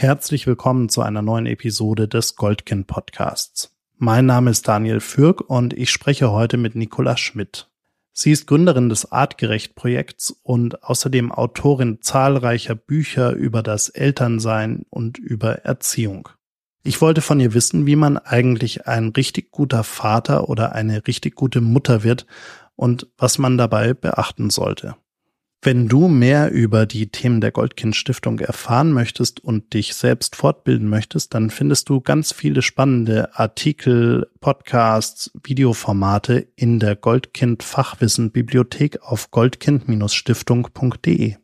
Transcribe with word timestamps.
Herzlich 0.00 0.46
willkommen 0.46 0.88
zu 0.88 1.02
einer 1.02 1.20
neuen 1.20 1.44
Episode 1.44 2.08
des 2.08 2.34
Goldkind 2.36 2.86
Podcasts. 2.86 3.76
Mein 3.98 4.24
Name 4.24 4.50
ist 4.50 4.66
Daniel 4.66 4.98
Fürk 5.00 5.42
und 5.50 5.74
ich 5.74 5.90
spreche 5.90 6.30
heute 6.32 6.56
mit 6.56 6.74
Nicola 6.74 7.18
Schmidt. 7.18 7.68
Sie 8.10 8.30
ist 8.30 8.46
Gründerin 8.46 8.88
des 8.88 9.12
Artgerecht 9.12 9.74
Projekts 9.74 10.34
und 10.42 10.84
außerdem 10.84 11.30
Autorin 11.30 11.98
zahlreicher 12.00 12.74
Bücher 12.76 13.32
über 13.32 13.62
das 13.62 13.90
Elternsein 13.90 14.86
und 14.88 15.18
über 15.18 15.66
Erziehung. 15.66 16.30
Ich 16.82 17.02
wollte 17.02 17.20
von 17.20 17.38
ihr 17.38 17.52
wissen, 17.52 17.84
wie 17.84 17.96
man 17.96 18.16
eigentlich 18.16 18.86
ein 18.86 19.10
richtig 19.10 19.50
guter 19.50 19.84
Vater 19.84 20.48
oder 20.48 20.72
eine 20.72 21.06
richtig 21.06 21.34
gute 21.34 21.60
Mutter 21.60 22.02
wird 22.04 22.24
und 22.74 23.06
was 23.18 23.36
man 23.36 23.58
dabei 23.58 23.92
beachten 23.92 24.48
sollte. 24.48 24.96
Wenn 25.62 25.88
du 25.88 26.08
mehr 26.08 26.50
über 26.50 26.86
die 26.86 27.08
Themen 27.08 27.42
der 27.42 27.52
Goldkind 27.52 27.94
Stiftung 27.94 28.38
erfahren 28.38 28.92
möchtest 28.92 29.44
und 29.44 29.74
dich 29.74 29.94
selbst 29.94 30.34
fortbilden 30.34 30.88
möchtest, 30.88 31.34
dann 31.34 31.50
findest 31.50 31.90
du 31.90 32.00
ganz 32.00 32.32
viele 32.32 32.62
spannende 32.62 33.38
Artikel, 33.38 34.30
Podcasts, 34.40 35.30
Videoformate 35.42 36.48
in 36.56 36.78
der 36.78 36.96
Goldkind 36.96 37.62
Fachwissen 37.62 38.30
Bibliothek 38.30 39.02
auf 39.02 39.30
goldkind-stiftung.de. 39.30 41.34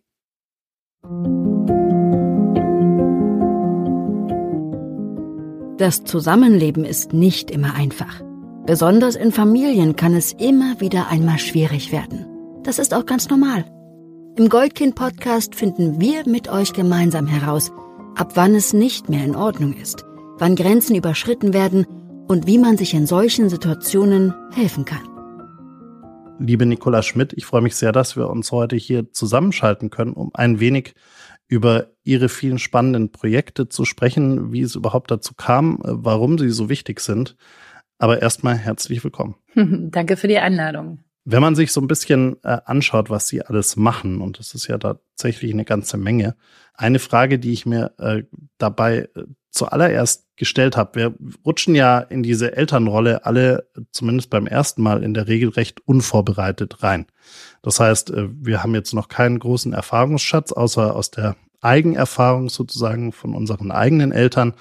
Das 5.77 6.05
Zusammenleben 6.05 6.87
ist 6.87 7.13
nicht 7.13 7.51
immer 7.51 7.75
einfach. 7.75 8.23
Besonders 8.65 9.15
in 9.15 9.31
Familien 9.31 9.95
kann 9.95 10.15
es 10.15 10.33
immer 10.33 10.81
wieder 10.81 11.09
einmal 11.09 11.39
schwierig 11.39 11.93
werden. 11.93 12.25
Das 12.63 12.79
ist 12.79 12.95
auch 12.95 13.05
ganz 13.05 13.29
normal. 13.29 13.67
Im 14.39 14.51
Goldkind-Podcast 14.51 15.55
finden 15.55 15.99
wir 15.99 16.29
mit 16.29 16.51
euch 16.51 16.75
gemeinsam 16.75 17.27
heraus, 17.27 17.73
ab 18.17 18.33
wann 18.35 18.55
es 18.55 18.75
nicht 18.75 19.09
mehr 19.09 19.25
in 19.25 19.35
Ordnung 19.35 19.73
ist, 19.73 20.05
wann 20.37 20.57
Grenzen 20.57 20.95
überschritten 20.95 21.55
werden 21.55 21.87
und 22.29 22.47
wie 22.47 22.59
man 22.59 22.77
sich 22.77 22.93
in 22.93 23.07
solchen 23.07 23.49
Situationen 23.49 24.35
helfen 24.53 24.85
kann. 24.85 25.09
Liebe 26.39 26.67
Nicola 26.67 27.03
Schmidt, 27.03 27.33
ich 27.33 27.47
freue 27.47 27.63
mich 27.63 27.77
sehr, 27.77 27.93
dass 27.93 28.15
wir 28.15 28.29
uns 28.29 28.53
heute 28.53 28.77
hier 28.77 29.11
zusammenschalten 29.11 29.89
können, 29.89 30.13
um 30.13 30.31
ein 30.35 30.61
wenig 30.61 30.93
über 31.49 31.93
Ihre 32.05 32.29
vielen 32.29 32.59
spannenden 32.59 33.13
Projekte 33.13 33.71
zu 33.71 33.87
sprechen, 33.87 34.53
wie 34.53 34.61
es 34.61 34.75
überhaupt 34.75 35.11
dazu 35.11 35.33
kam, 35.35 35.79
warum 35.83 36.37
sie 36.37 36.51
so 36.51 36.69
wichtig 36.69 37.01
sind. 37.01 37.37
Aber 37.97 38.21
erstmal 38.21 38.59
herzlich 38.59 39.03
willkommen. 39.03 39.37
Danke 39.55 40.19
für 40.19 40.29
die 40.29 40.37
Einladung. 40.37 41.06
Wenn 41.29 41.43
man 41.43 41.57
sich 41.57 41.73
so 41.73 41.81
ein 41.81 41.89
bisschen 41.89 42.37
äh, 42.45 42.59
anschaut, 42.67 43.11
was 43.11 43.27
sie 43.27 43.43
alles 43.43 43.75
machen, 43.75 44.21
und 44.21 44.39
das 44.39 44.55
ist 44.55 44.69
ja 44.69 44.79
tatsächlich 44.79 45.53
eine 45.53 45.65
ganze 45.65 45.97
Menge, 45.97 46.37
eine 46.73 47.01
Frage, 47.01 47.41
die 47.41 47.53
ich 47.53 47.67
mir 47.67 47.93
äh, 47.99 48.23
dabei 48.59 49.09
äh, 49.17 49.25
zuallererst 49.51 50.27
gestellt 50.37 50.77
habe, 50.77 50.95
wir 50.95 51.15
rutschen 51.45 51.75
ja 51.75 51.99
in 51.99 52.23
diese 52.23 52.57
Elternrolle 52.57 53.27
alle, 53.27 53.69
zumindest 53.91 54.31
beim 54.31 54.47
ersten 54.47 54.83
Mal, 54.83 55.03
in 55.03 55.15
der 55.15 55.27
Regel 55.27 55.49
recht 55.49 55.81
unvorbereitet 55.85 56.85
rein. 56.85 57.07
Das 57.61 57.81
heißt, 57.81 58.11
äh, 58.11 58.29
wir 58.31 58.63
haben 58.63 58.77
jetzt 58.77 58.95
noch 58.95 59.09
keinen 59.09 59.41
großen 59.41 59.73
Erfahrungsschatz, 59.73 60.53
außer 60.53 60.95
aus 60.95 61.11
der 61.11 61.35
Eigenerfahrung 61.61 62.51
sozusagen 62.51 63.11
von 63.11 63.35
unseren 63.35 63.73
eigenen 63.73 64.13
Eltern, 64.13 64.53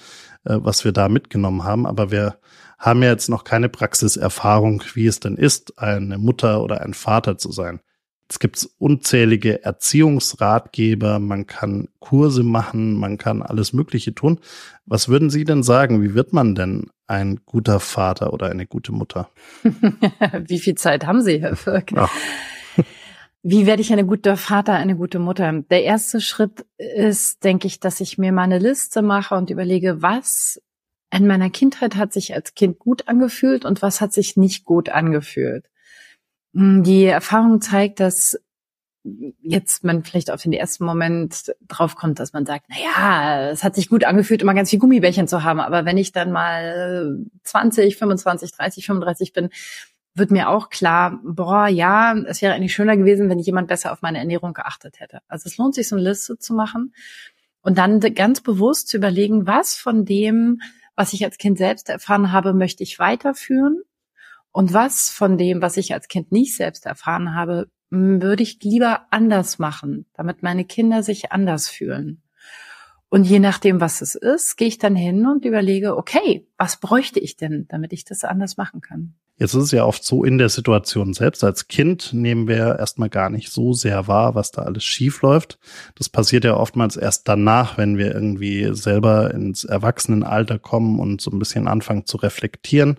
äh, 0.46 0.58
was 0.58 0.84
wir 0.84 0.94
da 0.94 1.10
mitgenommen 1.10 1.64
haben. 1.64 1.86
Aber 1.86 2.10
wir 2.10 2.40
haben 2.78 3.04
ja 3.04 3.10
jetzt 3.10 3.30
noch 3.30 3.44
keine 3.44 3.70
Praxiserfahrung, 3.70 4.84
wie 4.94 5.08
es 5.08 5.20
denn 5.20 5.36
ist, 5.36 5.80
eine 5.80 6.18
Mutter 6.18 6.62
oder 6.62 6.82
ein 6.82 6.94
Vater 6.94 7.38
zu 7.38 7.52
sein. 7.52 7.80
Es 8.28 8.40
gibt 8.40 8.68
unzählige 8.80 9.64
Erziehungsratgeber, 9.64 11.20
man 11.20 11.46
kann 11.46 11.90
Kurse 12.00 12.44
machen, 12.44 12.96
man 12.96 13.20
kann 13.20 13.44
alles 13.44 13.72
Mögliche 13.72 14.16
tun. 14.16 14.40
Was 14.86 15.10
würden 15.10 15.30
Sie 15.30 15.44
denn 15.44 15.62
sagen? 15.62 16.02
Wie 16.02 16.16
wird 16.16 16.34
man 16.34 16.56
denn 16.56 16.88
ein 17.06 17.42
guter 17.46 17.80
Vater 17.80 18.34
oder 18.34 18.48
eine 18.48 18.66
gute 18.66 18.92
Mutter? 18.92 19.30
Wie 20.48 20.58
viel 20.58 20.74
Zeit 20.76 21.06
haben 21.06 21.22
Sie, 21.22 21.40
Herr 21.40 21.56
Firk? 21.56 21.92
Wie 23.44 23.68
werde 23.68 23.84
ich 23.84 23.94
eine 23.94 24.08
gute 24.08 24.38
Vater, 24.38 24.74
eine 24.74 24.96
gute 24.96 25.20
Mutter? 25.20 25.62
Der 25.70 25.84
erste 25.84 26.20
Schritt 26.20 26.66
ist, 26.80 27.44
denke 27.44 27.68
ich, 27.68 27.80
dass 27.80 28.02
ich 28.02 28.18
mir 28.18 28.32
mal 28.32 28.42
eine 28.42 28.58
Liste 28.58 29.04
mache 29.04 29.36
und 29.36 29.52
überlege, 29.52 30.02
was 30.02 30.60
in 31.12 31.28
meiner 31.28 31.50
Kindheit 31.50 31.96
hat 31.96 32.14
sich 32.14 32.34
als 32.34 32.54
Kind 32.56 32.80
gut 32.80 33.08
angefühlt 33.08 33.66
und 33.66 33.82
was 33.82 34.02
hat 34.02 34.14
sich 34.14 34.38
nicht 34.38 34.66
gut 34.66 34.90
angefühlt. 34.90 35.66
Hm, 36.54 36.84
die 36.84 37.06
Erfahrung 37.06 37.62
zeigt, 37.62 38.00
dass 38.00 38.40
jetzt 39.42 39.84
man 39.84 40.04
vielleicht 40.04 40.32
auf 40.32 40.42
den 40.42 40.54
ersten 40.54 40.84
Moment 40.84 41.54
drauf 41.68 41.96
kommt, 41.96 42.20
dass 42.20 42.34
man 42.34 42.46
sagt, 42.46 42.66
na 42.70 42.76
ja, 42.76 43.50
es 43.52 43.64
hat 43.64 43.76
sich 43.76 43.88
gut 43.88 44.04
angefühlt, 44.04 44.42
immer 44.42 44.56
ganz 44.56 44.72
viel 44.72 44.80
Gummibärchen 44.80 45.28
zu 45.28 45.44
haben. 45.44 45.60
Aber 45.60 45.86
wenn 45.86 45.98
ich 45.98 46.12
dann 46.12 46.32
mal 46.32 47.24
20, 47.44 47.98
25, 47.98 48.52
30, 48.52 48.86
35 48.86 49.34
bin, 49.34 49.50
wird 50.16 50.32
mir 50.32 50.50
auch 50.50 50.70
klar, 50.70 51.20
boah, 51.24 51.68
ja, 51.68 52.16
es 52.26 52.42
wäre 52.42 52.54
eigentlich 52.54 52.74
schöner 52.74 52.98
gewesen, 52.98 53.30
wenn 53.30 53.38
jemand 53.38 53.68
besser 53.68 53.92
auf 53.92 54.02
meine 54.02 54.18
Ernährung 54.18 54.54
geachtet 54.54 55.00
hätte. 55.00 55.20
Also 55.28 55.48
es 55.48 55.58
lohnt 55.58 55.76
sich, 55.76 55.88
so 55.88 55.96
eine 55.96 56.10
Liste 56.10 56.40
zu 56.40 56.54
machen 56.54 56.94
und 57.62 57.78
dann 57.78 58.00
ganz 58.00 58.42
bewusst 58.42 58.88
zu 58.88 58.98
überlegen, 58.98 59.46
was 59.46 59.76
von 59.76 60.06
dem, 60.06 60.62
was 60.96 61.14
ich 61.14 61.24
als 61.26 61.38
Kind 61.38 61.58
selbst 61.58 61.90
erfahren 61.90 62.32
habe, 62.32 62.54
möchte 62.54 62.84
ich 62.84 63.00
weiterführen. 63.00 63.82
Und 64.52 64.74
was 64.74 65.10
von 65.10 65.38
dem, 65.38 65.62
was 65.62 65.78
ich 65.78 65.94
als 65.94 66.08
Kind 66.08 66.32
nicht 66.32 66.56
selbst 66.56 66.86
erfahren 66.86 67.36
habe, 67.36 67.70
würde 67.90 68.44
ich 68.44 68.62
lieber 68.64 69.06
anders 69.12 69.60
machen, 69.60 70.06
damit 70.14 70.44
meine 70.44 70.66
Kinder 70.66 71.04
sich 71.04 71.32
anders 71.32 71.68
fühlen. 71.68 72.22
Und 73.10 73.26
je 73.26 73.40
nachdem, 73.40 73.80
was 73.82 74.02
es 74.02 74.16
ist, 74.16 74.58
gehe 74.58 74.68
ich 74.68 74.78
dann 74.78 74.96
hin 74.96 75.26
und 75.28 75.46
überlege, 75.46 75.96
okay, 75.96 76.48
was 76.58 76.80
bräuchte 76.80 77.20
ich 77.20 77.38
denn, 77.38 77.68
damit 77.68 77.94
ich 77.94 78.04
das 78.04 78.24
anders 78.24 78.58
machen 78.58 78.82
kann? 78.82 79.16
Jetzt 79.38 79.54
ist 79.54 79.64
es 79.64 79.72
ja 79.72 79.84
oft 79.84 80.06
so 80.06 80.24
in 80.24 80.38
der 80.38 80.48
Situation 80.48 81.14
selbst. 81.14 81.44
Als 81.44 81.68
Kind 81.68 82.14
nehmen 82.14 82.48
wir 82.48 82.80
erstmal 82.80 83.10
gar 83.10 83.30
nicht 83.30 83.52
so 83.52 83.74
sehr 83.74 84.08
wahr, 84.08 84.34
was 84.34 84.52
da 84.52 84.62
alles 84.62 84.86
schief 84.86 85.22
läuft. 85.22 85.60
Das 85.96 86.08
passiert 86.08 86.46
ja 86.46 86.56
oftmals 86.56 86.96
erst 86.96 87.28
danach, 87.28 87.78
wenn 87.78 87.98
wir 87.98 88.14
irgendwie 88.14 88.70
selber 88.74 89.34
ins 89.34 89.66
Erwachsenenalter 89.66 90.58
kommen 90.58 91.00
und 91.00 91.20
so 91.20 91.32
ein 91.32 91.40
bisschen 91.40 91.68
anfangen 91.68 92.06
zu 92.06 92.16
reflektieren. 92.16 92.98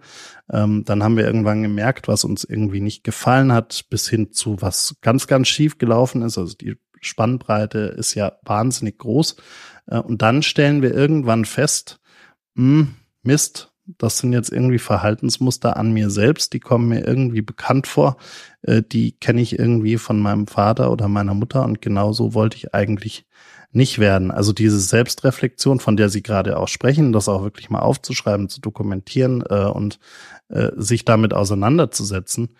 Ähm, 0.52 0.84
dann 0.84 1.02
haben 1.02 1.16
wir 1.16 1.24
irgendwann 1.24 1.62
gemerkt, 1.62 2.06
was 2.06 2.24
uns 2.24 2.44
irgendwie 2.44 2.80
nicht 2.80 3.02
gefallen 3.02 3.50
hat, 3.50 3.86
bis 3.88 4.06
hin 4.06 4.30
zu 4.32 4.60
was 4.60 4.96
ganz, 5.00 5.26
ganz 5.26 5.48
schief 5.48 5.78
gelaufen 5.78 6.20
ist. 6.20 6.36
Also 6.36 6.54
die 6.54 6.76
Spannbreite 7.00 7.78
ist 7.78 8.14
ja 8.14 8.32
wahnsinnig 8.42 8.98
groß. 8.98 9.36
Äh, 9.86 10.00
und 10.00 10.20
dann 10.20 10.42
stellen 10.42 10.82
wir 10.82 10.92
irgendwann 10.92 11.46
fest, 11.46 11.98
mh, 12.56 12.64
hm, 12.64 12.94
Mist, 13.22 13.72
das 13.98 14.18
sind 14.18 14.32
jetzt 14.32 14.52
irgendwie 14.52 14.78
Verhaltensmuster 14.78 15.76
an 15.76 15.92
mir 15.92 16.10
selbst, 16.10 16.52
die 16.52 16.60
kommen 16.60 16.88
mir 16.88 17.06
irgendwie 17.06 17.42
bekannt 17.42 17.86
vor, 17.86 18.16
äh, 18.62 18.82
die 18.82 19.12
kenne 19.12 19.40
ich 19.40 19.58
irgendwie 19.58 19.96
von 19.96 20.20
meinem 20.20 20.46
Vater 20.46 20.90
oder 20.90 21.08
meiner 21.08 21.34
Mutter 21.34 21.64
und 21.64 21.80
genauso 21.80 22.34
wollte 22.34 22.56
ich 22.56 22.74
eigentlich 22.74 23.26
nicht 23.72 23.98
werden. 23.98 24.30
Also 24.30 24.52
diese 24.52 24.80
Selbstreflexion, 24.80 25.80
von 25.80 25.96
der 25.96 26.08
Sie 26.08 26.22
gerade 26.22 26.58
auch 26.58 26.68
sprechen, 26.68 27.12
das 27.12 27.28
auch 27.28 27.42
wirklich 27.42 27.70
mal 27.70 27.80
aufzuschreiben, 27.80 28.48
zu 28.48 28.60
dokumentieren 28.60 29.44
äh, 29.48 29.66
und 29.66 29.98
äh, 30.48 30.70
sich 30.76 31.04
damit 31.04 31.34
auseinanderzusetzen, 31.34 32.50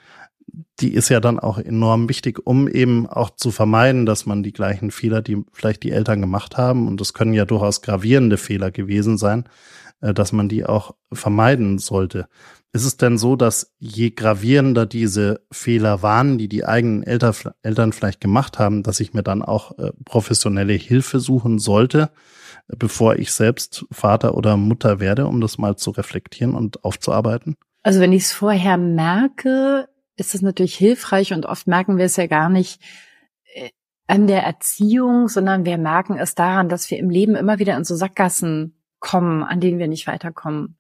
die 0.81 0.95
ist 0.95 1.09
ja 1.09 1.21
dann 1.21 1.39
auch 1.39 1.59
enorm 1.59 2.09
wichtig, 2.09 2.47
um 2.47 2.69
eben 2.69 3.07
auch 3.07 3.31
zu 3.31 3.51
vermeiden, 3.51 4.07
dass 4.07 4.27
man 4.27 4.43
die 4.43 4.53
gleichen 4.53 4.91
Fehler, 4.91 5.23
die 5.23 5.43
vielleicht 5.53 5.83
die 5.83 5.91
Eltern 5.91 6.21
gemacht 6.21 6.57
haben, 6.57 6.87
und 6.87 7.01
das 7.01 7.15
können 7.15 7.33
ja 7.33 7.45
durchaus 7.45 7.83
gravierende 7.83 8.37
Fehler 8.37 8.71
gewesen 8.71 9.19
sein, 9.19 9.45
dass 10.01 10.33
man 10.33 10.49
die 10.49 10.65
auch 10.67 10.95
vermeiden 11.13 11.79
sollte. 11.79 12.29
Ist 12.73 12.85
es 12.85 12.97
denn 12.99 13.17
so, 13.17 13.37
dass 13.37 13.75
je 13.79 14.11
gravierender 14.11 14.85
diese 14.85 15.41
Fehler 15.51 16.03
waren, 16.03 16.37
die 16.37 16.49
die 16.49 16.67
eigenen 16.67 17.03
Eltern, 17.03 17.35
Eltern 17.63 17.93
vielleicht 17.93 18.21
gemacht 18.21 18.59
haben, 18.59 18.83
dass 18.83 19.01
ich 19.01 19.15
mir 19.15 19.23
dann 19.23 19.43
auch 19.43 19.79
äh, 19.79 19.93
professionelle 20.05 20.75
Hilfe 20.75 21.21
suchen 21.21 21.59
sollte, 21.59 22.11
bevor 22.69 23.17
ich 23.17 23.33
selbst 23.33 23.87
Vater 23.91 24.35
oder 24.35 24.57
Mutter 24.57 25.01
werde, 25.01 25.27
um 25.27 25.41
das 25.41 25.57
mal 25.57 25.77
zu 25.77 25.91
reflektieren 25.91 26.55
und 26.55 26.85
aufzuarbeiten? 26.85 27.57
Also 27.83 28.01
wenn 28.01 28.13
ich 28.13 28.25
es 28.25 28.33
vorher 28.33 28.77
merke, 28.77 29.89
ist 30.17 30.35
es 30.35 30.43
natürlich 30.43 30.75
hilfreich 30.77 31.33
und 31.33 31.47
oft 31.47 31.67
merken 31.67 31.97
wir 31.97 32.05
es 32.05 32.17
ja 32.17 32.27
gar 32.27 32.51
nicht 32.51 32.83
äh, 33.55 33.71
an 34.07 34.27
der 34.27 34.43
Erziehung, 34.43 35.29
sondern 35.29 35.65
wir 35.65 35.79
merken 35.79 36.19
es 36.19 36.35
daran, 36.35 36.69
dass 36.69 36.91
wir 36.91 36.99
im 36.99 37.11
Leben 37.11 37.37
immer 37.37 37.59
wieder 37.59 37.77
in 37.77 37.85
so 37.85 37.95
Sackgassen 37.95 38.75
kommen, 39.07 39.45
an 39.45 39.61
denen 39.61 39.79
wir 39.79 39.89
nicht 39.89 40.07
weiterkommen. 40.07 40.77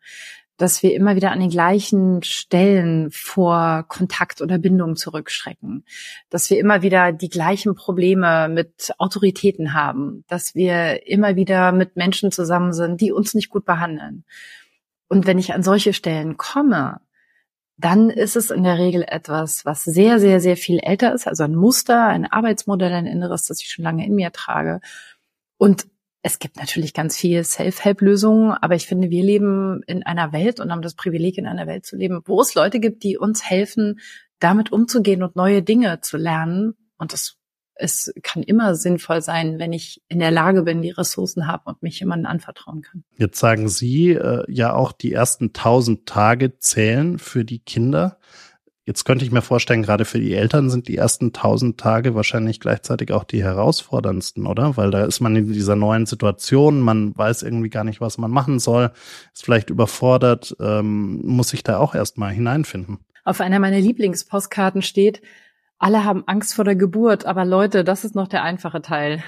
Dass 0.56 0.82
wir 0.82 0.94
immer 0.94 1.16
wieder 1.16 1.32
an 1.32 1.40
den 1.40 1.50
gleichen 1.50 2.22
Stellen 2.22 3.10
vor 3.12 3.84
Kontakt 3.88 4.40
oder 4.40 4.58
Bindung 4.58 4.96
zurückschrecken. 4.96 5.84
Dass 6.28 6.50
wir 6.50 6.58
immer 6.58 6.82
wieder 6.82 7.12
die 7.12 7.28
gleichen 7.28 7.74
Probleme 7.74 8.48
mit 8.48 8.92
Autoritäten 8.98 9.74
haben. 9.74 10.24
Dass 10.28 10.54
wir 10.54 11.06
immer 11.06 11.36
wieder 11.36 11.72
mit 11.72 11.96
Menschen 11.96 12.32
zusammen 12.32 12.72
sind, 12.72 13.00
die 13.00 13.12
uns 13.12 13.34
nicht 13.34 13.50
gut 13.50 13.64
behandeln. 13.64 14.24
Und 15.08 15.26
wenn 15.26 15.38
ich 15.38 15.52
an 15.52 15.62
solche 15.62 15.92
Stellen 15.92 16.36
komme, 16.36 17.00
dann 17.78 18.10
ist 18.10 18.36
es 18.36 18.50
in 18.50 18.64
der 18.64 18.78
Regel 18.78 19.04
etwas, 19.06 19.64
was 19.66 19.84
sehr, 19.84 20.18
sehr, 20.18 20.40
sehr 20.40 20.56
viel 20.56 20.78
älter 20.78 21.12
ist, 21.12 21.28
also 21.28 21.44
ein 21.44 21.54
Muster, 21.54 22.06
ein 22.06 22.24
Arbeitsmodell, 22.24 22.92
ein 22.92 23.06
Inneres, 23.06 23.44
das 23.44 23.60
ich 23.60 23.68
schon 23.68 23.84
lange 23.84 24.06
in 24.06 24.14
mir 24.14 24.32
trage. 24.32 24.80
Und 25.58 25.86
Es 26.26 26.40
gibt 26.40 26.56
natürlich 26.56 26.92
ganz 26.92 27.16
viel 27.16 27.44
Self-Help-Lösungen, 27.44 28.50
aber 28.50 28.74
ich 28.74 28.88
finde, 28.88 29.10
wir 29.10 29.22
leben 29.22 29.84
in 29.86 30.02
einer 30.02 30.32
Welt 30.32 30.58
und 30.58 30.72
haben 30.72 30.82
das 30.82 30.96
Privileg, 30.96 31.38
in 31.38 31.46
einer 31.46 31.68
Welt 31.68 31.86
zu 31.86 31.94
leben, 31.94 32.20
wo 32.24 32.40
es 32.40 32.56
Leute 32.56 32.80
gibt, 32.80 33.04
die 33.04 33.16
uns 33.16 33.48
helfen, 33.48 34.00
damit 34.40 34.72
umzugehen 34.72 35.22
und 35.22 35.36
neue 35.36 35.62
Dinge 35.62 36.00
zu 36.00 36.16
lernen. 36.16 36.74
Und 36.98 37.12
das 37.12 37.36
es 37.76 38.12
kann 38.24 38.42
immer 38.42 38.74
sinnvoll 38.74 39.22
sein, 39.22 39.60
wenn 39.60 39.72
ich 39.72 40.02
in 40.08 40.18
der 40.18 40.32
Lage 40.32 40.62
bin, 40.62 40.82
die 40.82 40.90
Ressourcen 40.90 41.46
habe 41.46 41.62
und 41.66 41.82
mich 41.82 42.00
jemandem 42.00 42.26
anvertrauen 42.26 42.82
kann. 42.82 43.04
Jetzt 43.18 43.38
sagen 43.38 43.68
Sie 43.68 44.10
äh, 44.10 44.42
ja 44.48 44.72
auch, 44.72 44.90
die 44.90 45.12
ersten 45.12 45.52
tausend 45.52 46.06
Tage 46.06 46.58
zählen 46.58 47.20
für 47.20 47.44
die 47.44 47.60
Kinder. 47.60 48.18
Jetzt 48.86 49.04
könnte 49.04 49.24
ich 49.24 49.32
mir 49.32 49.42
vorstellen, 49.42 49.82
gerade 49.82 50.04
für 50.04 50.20
die 50.20 50.32
Eltern 50.32 50.70
sind 50.70 50.86
die 50.86 50.96
ersten 50.96 51.32
tausend 51.32 51.76
Tage 51.76 52.14
wahrscheinlich 52.14 52.60
gleichzeitig 52.60 53.10
auch 53.10 53.24
die 53.24 53.42
herausforderndsten, 53.42 54.46
oder? 54.46 54.76
Weil 54.76 54.92
da 54.92 55.04
ist 55.04 55.18
man 55.18 55.34
in 55.34 55.52
dieser 55.52 55.74
neuen 55.74 56.06
Situation, 56.06 56.78
man 56.80 57.16
weiß 57.18 57.42
irgendwie 57.42 57.68
gar 57.68 57.82
nicht, 57.82 58.00
was 58.00 58.16
man 58.16 58.30
machen 58.30 58.60
soll, 58.60 58.92
ist 59.34 59.44
vielleicht 59.44 59.70
überfordert, 59.70 60.56
ähm, 60.60 61.20
muss 61.24 61.48
sich 61.48 61.64
da 61.64 61.78
auch 61.78 61.96
erstmal 61.96 62.32
hineinfinden. 62.32 62.98
Auf 63.24 63.40
einer 63.40 63.58
meiner 63.58 63.80
Lieblingspostkarten 63.80 64.82
steht, 64.82 65.20
alle 65.78 66.04
haben 66.04 66.22
Angst 66.26 66.54
vor 66.54 66.64
der 66.64 66.76
Geburt, 66.76 67.26
aber 67.26 67.44
Leute, 67.44 67.82
das 67.82 68.04
ist 68.04 68.14
noch 68.14 68.28
der 68.28 68.44
einfache 68.44 68.82
Teil. 68.82 69.20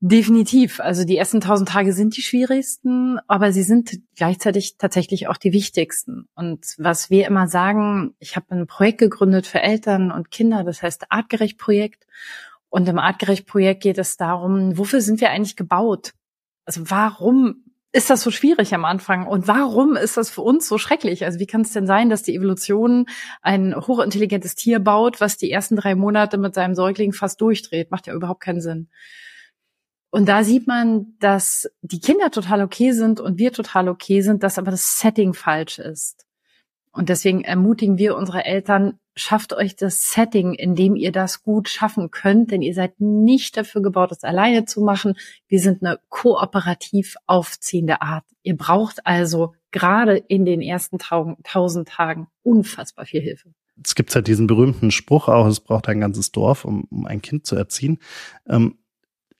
Definitiv. 0.00 0.80
Also 0.80 1.04
die 1.04 1.16
ersten 1.16 1.40
tausend 1.40 1.70
Tage 1.70 1.94
sind 1.94 2.16
die 2.18 2.22
schwierigsten, 2.22 3.18
aber 3.28 3.52
sie 3.52 3.62
sind 3.62 3.98
gleichzeitig 4.14 4.76
tatsächlich 4.76 5.26
auch 5.28 5.38
die 5.38 5.52
wichtigsten. 5.52 6.28
Und 6.34 6.74
was 6.76 7.08
wir 7.08 7.26
immer 7.26 7.48
sagen, 7.48 8.14
ich 8.18 8.36
habe 8.36 8.46
ein 8.50 8.66
Projekt 8.66 8.98
gegründet 8.98 9.46
für 9.46 9.60
Eltern 9.60 10.12
und 10.12 10.30
Kinder, 10.30 10.64
das 10.64 10.82
heißt 10.82 11.06
Artgerecht 11.10 11.58
Projekt. 11.58 12.06
Und 12.68 12.86
im 12.88 12.98
Artgerecht 12.98 13.46
Projekt 13.46 13.82
geht 13.82 13.96
es 13.96 14.18
darum, 14.18 14.76
wofür 14.76 15.00
sind 15.00 15.20
wir 15.22 15.30
eigentlich 15.30 15.56
gebaut? 15.56 16.12
Also 16.66 16.82
warum 16.90 17.64
ist 17.92 18.10
das 18.10 18.20
so 18.20 18.30
schwierig 18.30 18.74
am 18.74 18.84
Anfang? 18.84 19.26
Und 19.26 19.48
warum 19.48 19.96
ist 19.96 20.18
das 20.18 20.28
für 20.28 20.42
uns 20.42 20.68
so 20.68 20.76
schrecklich? 20.76 21.24
Also 21.24 21.38
wie 21.38 21.46
kann 21.46 21.62
es 21.62 21.72
denn 21.72 21.86
sein, 21.86 22.10
dass 22.10 22.22
die 22.22 22.34
Evolution 22.34 23.06
ein 23.40 23.74
hochintelligentes 23.74 24.56
Tier 24.56 24.78
baut, 24.78 25.22
was 25.22 25.38
die 25.38 25.50
ersten 25.50 25.76
drei 25.76 25.94
Monate 25.94 26.36
mit 26.36 26.54
seinem 26.54 26.74
Säugling 26.74 27.14
fast 27.14 27.40
durchdreht? 27.40 27.90
Macht 27.90 28.08
ja 28.08 28.12
überhaupt 28.12 28.42
keinen 28.42 28.60
Sinn. 28.60 28.90
Und 30.10 30.28
da 30.28 30.44
sieht 30.44 30.66
man, 30.66 31.14
dass 31.18 31.68
die 31.82 32.00
Kinder 32.00 32.30
total 32.30 32.62
okay 32.62 32.92
sind 32.92 33.20
und 33.20 33.38
wir 33.38 33.52
total 33.52 33.88
okay 33.88 34.22
sind, 34.22 34.42
dass 34.42 34.58
aber 34.58 34.70
das 34.70 34.98
Setting 34.98 35.34
falsch 35.34 35.78
ist. 35.78 36.26
Und 36.92 37.10
deswegen 37.10 37.44
ermutigen 37.44 37.98
wir 37.98 38.16
unsere 38.16 38.44
Eltern, 38.44 38.98
schafft 39.14 39.52
euch 39.52 39.76
das 39.76 40.10
Setting, 40.10 40.54
in 40.54 40.74
dem 40.74 40.96
ihr 40.96 41.12
das 41.12 41.42
gut 41.42 41.68
schaffen 41.68 42.10
könnt, 42.10 42.50
denn 42.50 42.62
ihr 42.62 42.72
seid 42.74 43.00
nicht 43.00 43.56
dafür 43.56 43.82
gebaut, 43.82 44.10
das 44.10 44.24
alleine 44.24 44.64
zu 44.64 44.80
machen. 44.80 45.14
Wir 45.48 45.60
sind 45.60 45.82
eine 45.82 45.98
kooperativ 46.08 47.16
aufziehende 47.26 48.00
Art. 48.00 48.24
Ihr 48.42 48.56
braucht 48.56 49.06
also 49.06 49.54
gerade 49.72 50.16
in 50.16 50.46
den 50.46 50.62
ersten 50.62 50.98
tausend 50.98 51.88
Tagen 51.88 52.28
unfassbar 52.42 53.04
viel 53.04 53.20
Hilfe. 53.20 53.50
Es 53.84 53.94
gibt 53.94 54.14
halt 54.14 54.26
diesen 54.26 54.46
berühmten 54.46 54.90
Spruch 54.90 55.28
auch, 55.28 55.46
es 55.46 55.60
braucht 55.60 55.88
ein 55.88 56.00
ganzes 56.00 56.32
Dorf, 56.32 56.64
um, 56.64 56.84
um 56.90 57.06
ein 57.06 57.20
Kind 57.20 57.44
zu 57.44 57.56
erziehen. 57.56 57.98
Ähm, 58.48 58.78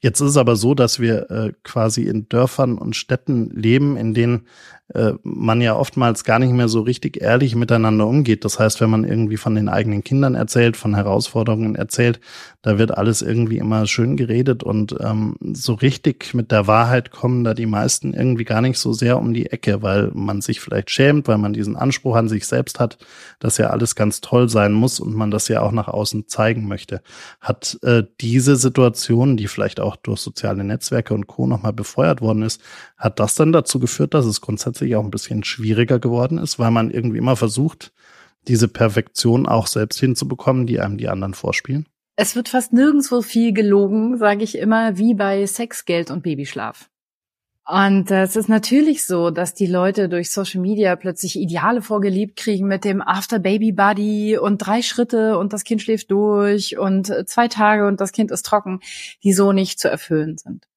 Jetzt 0.06 0.20
ist 0.20 0.30
es 0.30 0.36
aber 0.36 0.54
so, 0.54 0.76
dass 0.76 1.00
wir 1.00 1.32
äh, 1.32 1.52
quasi 1.64 2.04
in 2.04 2.28
Dörfern 2.28 2.78
und 2.78 2.94
Städten 2.94 3.50
leben, 3.50 3.96
in 3.96 4.14
denen 4.14 4.46
äh, 4.94 5.14
man 5.24 5.60
ja 5.60 5.74
oftmals 5.74 6.22
gar 6.22 6.38
nicht 6.38 6.52
mehr 6.52 6.68
so 6.68 6.80
richtig 6.80 7.20
ehrlich 7.20 7.56
miteinander 7.56 8.06
umgeht. 8.06 8.44
Das 8.44 8.60
heißt, 8.60 8.80
wenn 8.80 8.88
man 8.90 9.02
irgendwie 9.02 9.36
von 9.36 9.56
den 9.56 9.68
eigenen 9.68 10.04
Kindern 10.04 10.36
erzählt, 10.36 10.76
von 10.76 10.94
Herausforderungen 10.94 11.74
erzählt, 11.74 12.20
da 12.62 12.78
wird 12.78 12.96
alles 12.96 13.20
irgendwie 13.20 13.58
immer 13.58 13.86
schön 13.88 14.16
geredet 14.16 14.62
und 14.62 14.94
ähm, 15.00 15.36
so 15.54 15.74
richtig 15.74 16.34
mit 16.34 16.52
der 16.52 16.68
Wahrheit 16.68 17.10
kommen 17.10 17.42
da 17.42 17.52
die 17.52 17.66
meisten 17.66 18.14
irgendwie 18.14 18.44
gar 18.44 18.60
nicht 18.60 18.78
so 18.78 18.92
sehr 18.92 19.18
um 19.18 19.34
die 19.34 19.46
Ecke, 19.46 19.82
weil 19.82 20.12
man 20.14 20.40
sich 20.40 20.60
vielleicht 20.60 20.90
schämt, 20.92 21.26
weil 21.26 21.38
man 21.38 21.52
diesen 21.52 21.74
Anspruch 21.74 22.14
an 22.14 22.28
sich 22.28 22.46
selbst 22.46 22.78
hat, 22.78 22.98
dass 23.40 23.58
ja 23.58 23.70
alles 23.70 23.96
ganz 23.96 24.20
toll 24.20 24.48
sein 24.48 24.72
muss 24.72 25.00
und 25.00 25.14
man 25.14 25.32
das 25.32 25.48
ja 25.48 25.62
auch 25.62 25.72
nach 25.72 25.88
außen 25.88 26.28
zeigen 26.28 26.68
möchte. 26.68 27.02
Hat 27.40 27.76
äh, 27.82 28.04
diese 28.20 28.54
Situation, 28.54 29.36
die 29.36 29.48
vielleicht 29.48 29.80
auch 29.80 29.95
durch 29.96 30.20
soziale 30.20 30.64
Netzwerke 30.64 31.14
und 31.14 31.26
Co. 31.26 31.46
nochmal 31.46 31.72
befeuert 31.72 32.20
worden 32.20 32.42
ist, 32.42 32.60
hat 32.96 33.20
das 33.20 33.34
dann 33.34 33.52
dazu 33.52 33.78
geführt, 33.78 34.14
dass 34.14 34.26
es 34.26 34.40
grundsätzlich 34.40 34.96
auch 34.96 35.04
ein 35.04 35.10
bisschen 35.10 35.44
schwieriger 35.44 35.98
geworden 35.98 36.38
ist, 36.38 36.58
weil 36.58 36.70
man 36.70 36.90
irgendwie 36.90 37.18
immer 37.18 37.36
versucht, 37.36 37.92
diese 38.48 38.68
Perfektion 38.68 39.46
auch 39.46 39.66
selbst 39.66 39.98
hinzubekommen, 39.98 40.66
die 40.66 40.80
einem 40.80 40.98
die 40.98 41.08
anderen 41.08 41.34
vorspielen? 41.34 41.86
Es 42.16 42.34
wird 42.34 42.48
fast 42.48 42.72
nirgendwo 42.72 43.20
viel 43.20 43.52
gelogen, 43.52 44.16
sage 44.16 44.42
ich 44.42 44.56
immer, 44.56 44.96
wie 44.96 45.14
bei 45.14 45.44
Sex, 45.46 45.84
Geld 45.84 46.10
und 46.10 46.22
Babyschlaf. 46.22 46.88
Und 47.68 48.12
es 48.12 48.36
ist 48.36 48.48
natürlich 48.48 49.04
so, 49.04 49.30
dass 49.30 49.52
die 49.52 49.66
Leute 49.66 50.08
durch 50.08 50.30
Social 50.30 50.60
Media 50.60 50.94
plötzlich 50.94 51.34
Ideale 51.36 51.82
vorgeliebt 51.82 52.36
kriegen 52.36 52.68
mit 52.68 52.84
dem 52.84 53.02
After 53.02 53.40
Baby 53.40 53.72
Buddy 53.72 54.38
und 54.38 54.58
drei 54.58 54.82
Schritte 54.82 55.36
und 55.36 55.52
das 55.52 55.64
Kind 55.64 55.82
schläft 55.82 56.12
durch 56.12 56.78
und 56.78 57.12
zwei 57.26 57.48
Tage 57.48 57.88
und 57.88 58.00
das 58.00 58.12
Kind 58.12 58.30
ist 58.30 58.46
trocken, 58.46 58.80
die 59.24 59.32
so 59.32 59.50
nicht 59.50 59.80
zu 59.80 59.90
erfüllen 59.90 60.38
sind. 60.38 60.68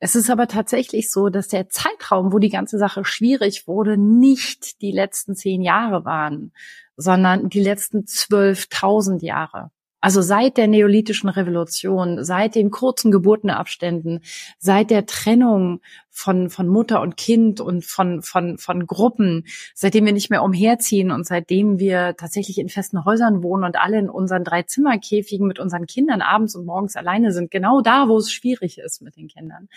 Es 0.00 0.16
ist 0.16 0.28
aber 0.28 0.48
tatsächlich 0.48 1.12
so, 1.12 1.28
dass 1.28 1.46
der 1.46 1.68
Zeitraum, 1.68 2.32
wo 2.32 2.40
die 2.40 2.50
ganze 2.50 2.78
Sache 2.78 3.04
schwierig 3.04 3.68
wurde, 3.68 3.96
nicht 3.96 4.80
die 4.80 4.92
letzten 4.92 5.36
zehn 5.36 5.62
Jahre 5.62 6.04
waren, 6.04 6.52
sondern 6.96 7.48
die 7.48 7.62
letzten 7.62 8.06
zwölftausend 8.06 9.22
Jahre. 9.22 9.70
Also 10.00 10.20
seit 10.20 10.56
der 10.56 10.68
neolithischen 10.68 11.28
Revolution, 11.28 12.22
seit 12.22 12.54
den 12.54 12.70
kurzen 12.70 13.10
Geburtenabständen, 13.10 14.20
seit 14.58 14.90
der 14.90 15.06
Trennung 15.06 15.80
von, 16.10 16.50
von 16.50 16.68
Mutter 16.68 17.00
und 17.00 17.16
Kind 17.16 17.60
und 17.60 17.84
von, 17.84 18.22
von, 18.22 18.58
von 18.58 18.86
Gruppen, 18.86 19.46
seitdem 19.74 20.06
wir 20.06 20.12
nicht 20.12 20.30
mehr 20.30 20.42
umherziehen 20.42 21.10
und 21.10 21.26
seitdem 21.26 21.78
wir 21.78 22.14
tatsächlich 22.16 22.58
in 22.58 22.68
festen 22.68 23.04
Häusern 23.04 23.42
wohnen 23.42 23.64
und 23.64 23.76
alle 23.76 23.98
in 23.98 24.10
unseren 24.10 24.44
drei 24.44 24.62
Zimmerkäfigen 24.62 25.46
mit 25.46 25.58
unseren 25.58 25.86
Kindern 25.86 26.20
abends 26.20 26.54
und 26.54 26.66
morgens 26.66 26.96
alleine 26.96 27.32
sind, 27.32 27.50
genau 27.50 27.80
da, 27.80 28.08
wo 28.08 28.18
es 28.18 28.30
schwierig 28.30 28.78
ist 28.78 29.02
mit 29.02 29.16
den 29.16 29.28
Kindern. 29.28 29.68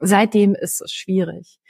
Seitdem 0.00 0.54
ist 0.54 0.82
es 0.82 0.92
schwierig. 0.92 1.60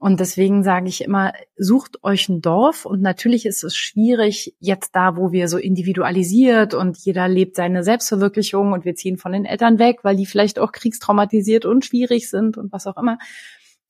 Und 0.00 0.18
deswegen 0.18 0.62
sage 0.62 0.88
ich 0.88 1.04
immer, 1.04 1.34
sucht 1.58 2.02
euch 2.02 2.30
ein 2.30 2.40
Dorf. 2.40 2.86
Und 2.86 3.02
natürlich 3.02 3.44
ist 3.44 3.62
es 3.62 3.76
schwierig, 3.76 4.56
jetzt 4.58 4.96
da, 4.96 5.18
wo 5.18 5.30
wir 5.30 5.46
so 5.46 5.58
individualisiert 5.58 6.72
und 6.72 6.96
jeder 6.96 7.28
lebt 7.28 7.54
seine 7.54 7.84
Selbstverwirklichung 7.84 8.72
und 8.72 8.86
wir 8.86 8.94
ziehen 8.94 9.18
von 9.18 9.32
den 9.32 9.44
Eltern 9.44 9.78
weg, 9.78 9.98
weil 10.02 10.16
die 10.16 10.24
vielleicht 10.24 10.58
auch 10.58 10.72
kriegstraumatisiert 10.72 11.66
und 11.66 11.84
schwierig 11.84 12.30
sind 12.30 12.56
und 12.56 12.72
was 12.72 12.86
auch 12.86 12.96
immer. 12.96 13.18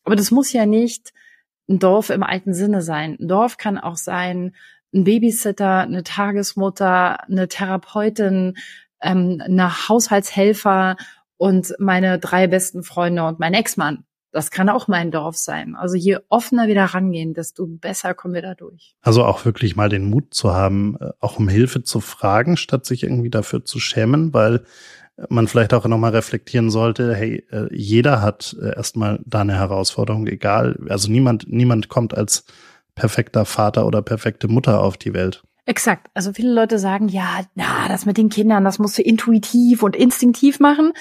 Aber 0.03 0.17
das 0.17 0.33
muss 0.33 0.53
ja 0.53 0.67
nicht 0.67 1.13
ein 1.69 1.79
Dorf 1.79 2.11
im 2.11 2.25
alten 2.25 2.55
Sinne 2.55 2.83
sein. 2.83 3.17
Ein 3.21 3.29
Dorf 3.29 3.57
kann 3.57 3.79
auch 3.79 3.97
sein, 3.97 4.57
ein 4.93 5.05
Babysitter, 5.05 5.83
eine 5.83 6.03
Tagesmutter, 6.03 7.23
eine 7.23 7.47
Therapeutin, 7.47 8.57
ähm, 9.01 9.41
eine 9.45 9.89
Haushaltshelfer 9.89 10.97
und 11.37 11.73
meine 11.79 12.19
drei 12.19 12.49
besten 12.49 12.83
Freunde 12.83 13.23
und 13.29 13.39
mein 13.39 13.55
Ex-Mann. 13.55 14.05
Das 14.33 14.51
kann 14.51 14.69
auch 14.69 14.87
mein 14.87 15.11
Dorf 15.11 15.37
sein. 15.37 15.75
Also 15.75 15.97
je 15.97 16.19
offener 16.29 16.69
wir 16.69 16.75
da 16.75 16.87
rangehen, 16.87 17.35
desto 17.35 17.67
besser 17.67 18.15
kommen 18.15 18.35
wir 18.35 18.43
da 18.43 18.55
durch. 18.55 18.95
Also 19.03 19.25
auch 19.25 19.45
wirklich 19.45 19.75
mal 19.75 19.89
den 19.89 20.05
Mut 20.05 20.33
zu 20.35 20.53
haben, 20.53 20.97
äh, 21.01 21.11
auch 21.21 21.39
um 21.39 21.49
Hilfe 21.49 21.83
zu 21.83 22.01
fragen, 22.01 22.57
statt 22.57 22.87
sich 22.87 23.03
irgendwie 23.03 23.31
dafür 23.31 23.65
zu 23.65 23.81
schämen, 23.81 24.33
weil 24.33 24.65
man 25.29 25.49
vielleicht 25.49 25.75
auch 25.75 25.87
nochmal 25.87 26.13
reflektieren 26.13 26.71
sollte, 26.71 27.15
hey, 27.15 27.45
äh, 27.51 27.67
jeder 27.73 28.23
hat 28.23 28.57
äh, 28.61 28.75
erstmal 28.75 29.21
da 29.27 29.41
eine 29.41 29.55
Herausforderung, 29.55 30.27
egal, 30.27 30.79
also 30.89 31.11
niemand, 31.11 31.51
niemand 31.51 31.89
kommt 31.89 32.17
als 32.17 32.45
perfekter 32.95 33.45
Vater 33.45 33.87
oder 33.87 34.03
perfekte 34.03 34.49
Mutter 34.49 34.81
auf 34.81 34.97
die 34.97 35.13
Welt. 35.13 35.43
Exakt. 35.67 36.09
Also 36.15 36.33
viele 36.33 36.53
Leute 36.53 36.79
sagen, 36.79 37.09
ja, 37.09 37.41
na, 37.55 37.87
das 37.89 38.07
mit 38.07 38.17
den 38.17 38.29
Kindern, 38.29 38.65
das 38.65 38.79
musst 38.79 38.99
du 38.99 39.03
intuitiv 39.03 39.83
und 39.83 39.95
instinktiv 39.95 40.59
machen 40.59 40.93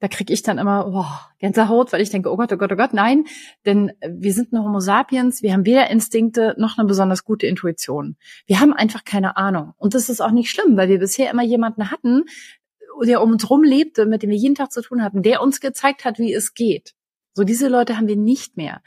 da 0.00 0.08
kriege 0.08 0.32
ich 0.32 0.42
dann 0.42 0.58
immer 0.58 0.86
oh, 0.92 1.04
Gänsehaut, 1.38 1.92
weil 1.92 2.00
ich 2.00 2.10
denke, 2.10 2.30
oh 2.30 2.36
Gott, 2.36 2.52
oh 2.52 2.56
Gott, 2.56 2.72
oh 2.72 2.76
Gott, 2.76 2.92
nein, 2.92 3.24
denn 3.64 3.92
wir 4.06 4.32
sind 4.32 4.52
eine 4.52 4.62
Homo 4.62 4.80
sapiens, 4.80 5.42
wir 5.42 5.52
haben 5.52 5.64
weder 5.64 5.90
Instinkte 5.90 6.54
noch 6.58 6.78
eine 6.78 6.86
besonders 6.86 7.24
gute 7.24 7.46
Intuition. 7.46 8.16
Wir 8.46 8.60
haben 8.60 8.72
einfach 8.72 9.04
keine 9.04 9.36
Ahnung. 9.36 9.72
Und 9.76 9.94
das 9.94 10.08
ist 10.08 10.20
auch 10.20 10.32
nicht 10.32 10.50
schlimm, 10.50 10.76
weil 10.76 10.88
wir 10.88 10.98
bisher 10.98 11.30
immer 11.30 11.44
jemanden 11.44 11.90
hatten, 11.90 12.24
der 13.04 13.22
um 13.22 13.32
uns 13.32 13.48
rum 13.48 13.62
lebte, 13.62 14.06
mit 14.06 14.22
dem 14.22 14.30
wir 14.30 14.36
jeden 14.36 14.54
Tag 14.54 14.72
zu 14.72 14.82
tun 14.82 15.02
hatten, 15.02 15.22
der 15.22 15.42
uns 15.42 15.60
gezeigt 15.60 16.04
hat, 16.04 16.18
wie 16.18 16.32
es 16.32 16.54
geht. 16.54 16.95
So 17.36 17.44
diese 17.44 17.68
Leute 17.68 17.98
haben 17.98 18.08
wir 18.08 18.16
nicht 18.16 18.56
mehr. 18.56 18.80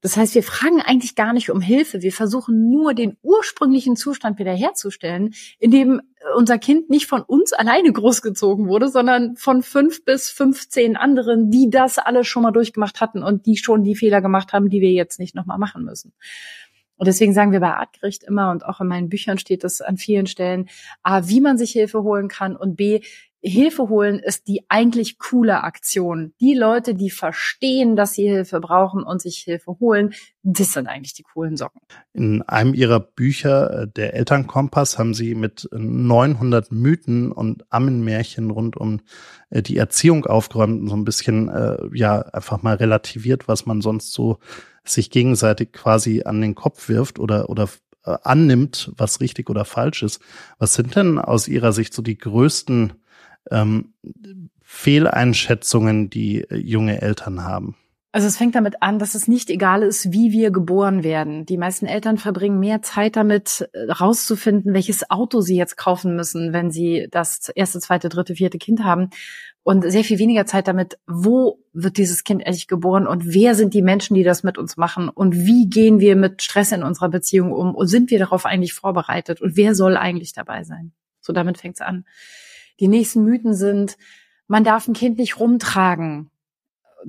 Das 0.00 0.16
heißt, 0.16 0.36
wir 0.36 0.44
fragen 0.44 0.80
eigentlich 0.80 1.16
gar 1.16 1.32
nicht 1.32 1.50
um 1.50 1.60
Hilfe. 1.60 2.02
Wir 2.02 2.12
versuchen 2.12 2.70
nur 2.70 2.94
den 2.94 3.16
ursprünglichen 3.22 3.96
Zustand 3.96 4.38
wiederherzustellen, 4.38 5.34
in 5.58 5.72
dem 5.72 6.00
unser 6.36 6.56
Kind 6.58 6.88
nicht 6.88 7.08
von 7.08 7.22
uns 7.22 7.52
alleine 7.52 7.92
großgezogen 7.92 8.68
wurde, 8.68 8.90
sondern 8.90 9.34
von 9.34 9.60
fünf 9.60 10.04
bis 10.04 10.30
15 10.30 10.96
anderen, 10.96 11.50
die 11.50 11.68
das 11.68 11.98
alles 11.98 12.28
schon 12.28 12.44
mal 12.44 12.52
durchgemacht 12.52 13.00
hatten 13.00 13.24
und 13.24 13.44
die 13.44 13.56
schon 13.56 13.82
die 13.82 13.96
Fehler 13.96 14.22
gemacht 14.22 14.52
haben, 14.52 14.70
die 14.70 14.80
wir 14.80 14.92
jetzt 14.92 15.18
nicht 15.18 15.34
nochmal 15.34 15.58
machen 15.58 15.84
müssen. 15.84 16.12
Und 16.98 17.08
deswegen 17.08 17.34
sagen 17.34 17.50
wir 17.50 17.58
bei 17.58 17.74
Artgericht 17.74 18.22
immer, 18.22 18.52
und 18.52 18.64
auch 18.64 18.80
in 18.80 18.86
meinen 18.86 19.08
Büchern 19.08 19.38
steht 19.38 19.64
das 19.64 19.80
an 19.80 19.96
vielen 19.96 20.28
Stellen, 20.28 20.68
A, 21.02 21.26
wie 21.26 21.40
man 21.40 21.58
sich 21.58 21.72
Hilfe 21.72 22.04
holen 22.04 22.28
kann 22.28 22.54
und 22.54 22.76
B, 22.76 23.00
Hilfe 23.48 23.88
holen 23.88 24.18
ist 24.18 24.48
die 24.48 24.64
eigentlich 24.68 25.18
coole 25.18 25.62
Aktion. 25.62 26.32
Die 26.40 26.54
Leute, 26.54 26.94
die 26.94 27.10
verstehen, 27.10 27.94
dass 27.94 28.14
sie 28.14 28.28
Hilfe 28.28 28.58
brauchen 28.58 29.04
und 29.04 29.22
sich 29.22 29.38
Hilfe 29.38 29.76
holen, 29.78 30.14
das 30.42 30.72
sind 30.72 30.88
eigentlich 30.88 31.14
die 31.14 31.22
coolen 31.22 31.56
Socken. 31.56 31.80
In 32.12 32.42
einem 32.42 32.74
ihrer 32.74 32.98
Bücher, 32.98 33.82
äh, 33.82 33.88
der 33.88 34.14
Elternkompass, 34.14 34.98
haben 34.98 35.14
sie 35.14 35.34
mit 35.36 35.68
900 35.72 36.72
Mythen 36.72 37.30
und 37.30 37.64
Ammenmärchen 37.70 38.50
rund 38.50 38.76
um 38.76 39.00
äh, 39.50 39.62
die 39.62 39.76
Erziehung 39.76 40.26
aufgeräumt 40.26 40.80
und 40.80 40.88
so 40.88 40.96
ein 40.96 41.04
bisschen, 41.04 41.48
äh, 41.48 41.76
ja, 41.94 42.20
einfach 42.20 42.62
mal 42.62 42.74
relativiert, 42.74 43.46
was 43.46 43.64
man 43.64 43.80
sonst 43.80 44.12
so 44.12 44.38
sich 44.84 45.10
gegenseitig 45.10 45.72
quasi 45.72 46.22
an 46.24 46.40
den 46.40 46.56
Kopf 46.56 46.88
wirft 46.88 47.20
oder, 47.20 47.48
oder 47.48 47.68
äh, 48.04 48.16
annimmt, 48.22 48.92
was 48.96 49.20
richtig 49.20 49.50
oder 49.50 49.64
falsch 49.64 50.02
ist. 50.02 50.20
Was 50.58 50.74
sind 50.74 50.96
denn 50.96 51.18
aus 51.18 51.48
Ihrer 51.48 51.72
Sicht 51.72 51.94
so 51.94 52.02
die 52.02 52.18
größten 52.18 52.92
ähm, 53.50 53.94
Fehleinschätzungen, 54.62 56.10
die 56.10 56.42
äh, 56.42 56.56
junge 56.56 57.00
Eltern 57.02 57.44
haben? 57.44 57.76
Also 58.16 58.28
es 58.28 58.38
fängt 58.38 58.54
damit 58.54 58.82
an, 58.82 58.98
dass 58.98 59.14
es 59.14 59.28
nicht 59.28 59.50
egal 59.50 59.82
ist, 59.82 60.10
wie 60.10 60.32
wir 60.32 60.50
geboren 60.50 61.04
werden. 61.04 61.44
Die 61.44 61.58
meisten 61.58 61.84
Eltern 61.84 62.16
verbringen 62.16 62.58
mehr 62.58 62.80
Zeit 62.80 63.14
damit, 63.14 63.68
äh, 63.74 63.92
rauszufinden, 63.92 64.72
welches 64.72 65.10
Auto 65.10 65.42
sie 65.42 65.56
jetzt 65.56 65.76
kaufen 65.76 66.16
müssen, 66.16 66.54
wenn 66.54 66.70
sie 66.70 67.08
das 67.10 67.50
erste, 67.50 67.78
zweite, 67.78 68.08
dritte, 68.08 68.34
vierte 68.36 68.56
Kind 68.56 68.82
haben. 68.82 69.10
Und 69.62 69.82
sehr 69.90 70.02
viel 70.02 70.18
weniger 70.18 70.46
Zeit 70.46 70.66
damit, 70.66 70.96
wo 71.06 71.58
wird 71.74 71.98
dieses 71.98 72.24
Kind 72.24 72.40
ehrlich 72.42 72.68
geboren 72.68 73.06
und 73.06 73.34
wer 73.34 73.54
sind 73.54 73.74
die 73.74 73.82
Menschen, 73.82 74.14
die 74.14 74.22
das 74.22 74.42
mit 74.42 74.56
uns 74.56 74.78
machen 74.78 75.10
und 75.10 75.34
wie 75.34 75.68
gehen 75.68 76.00
wir 76.00 76.16
mit 76.16 76.40
Stress 76.40 76.72
in 76.72 76.84
unserer 76.84 77.10
Beziehung 77.10 77.52
um 77.52 77.74
und 77.74 77.86
sind 77.86 78.10
wir 78.10 78.18
darauf 78.18 78.46
eigentlich 78.46 78.72
vorbereitet 78.72 79.42
und 79.42 79.56
wer 79.58 79.74
soll 79.74 79.96
eigentlich 79.96 80.32
dabei 80.32 80.64
sein? 80.64 80.92
So 81.20 81.34
damit 81.34 81.58
fängt's 81.58 81.82
an. 81.82 82.06
Die 82.80 82.88
nächsten 82.88 83.24
Mythen 83.24 83.54
sind, 83.54 83.96
man 84.48 84.64
darf 84.64 84.86
ein 84.86 84.94
Kind 84.94 85.18
nicht 85.18 85.40
rumtragen 85.40 86.30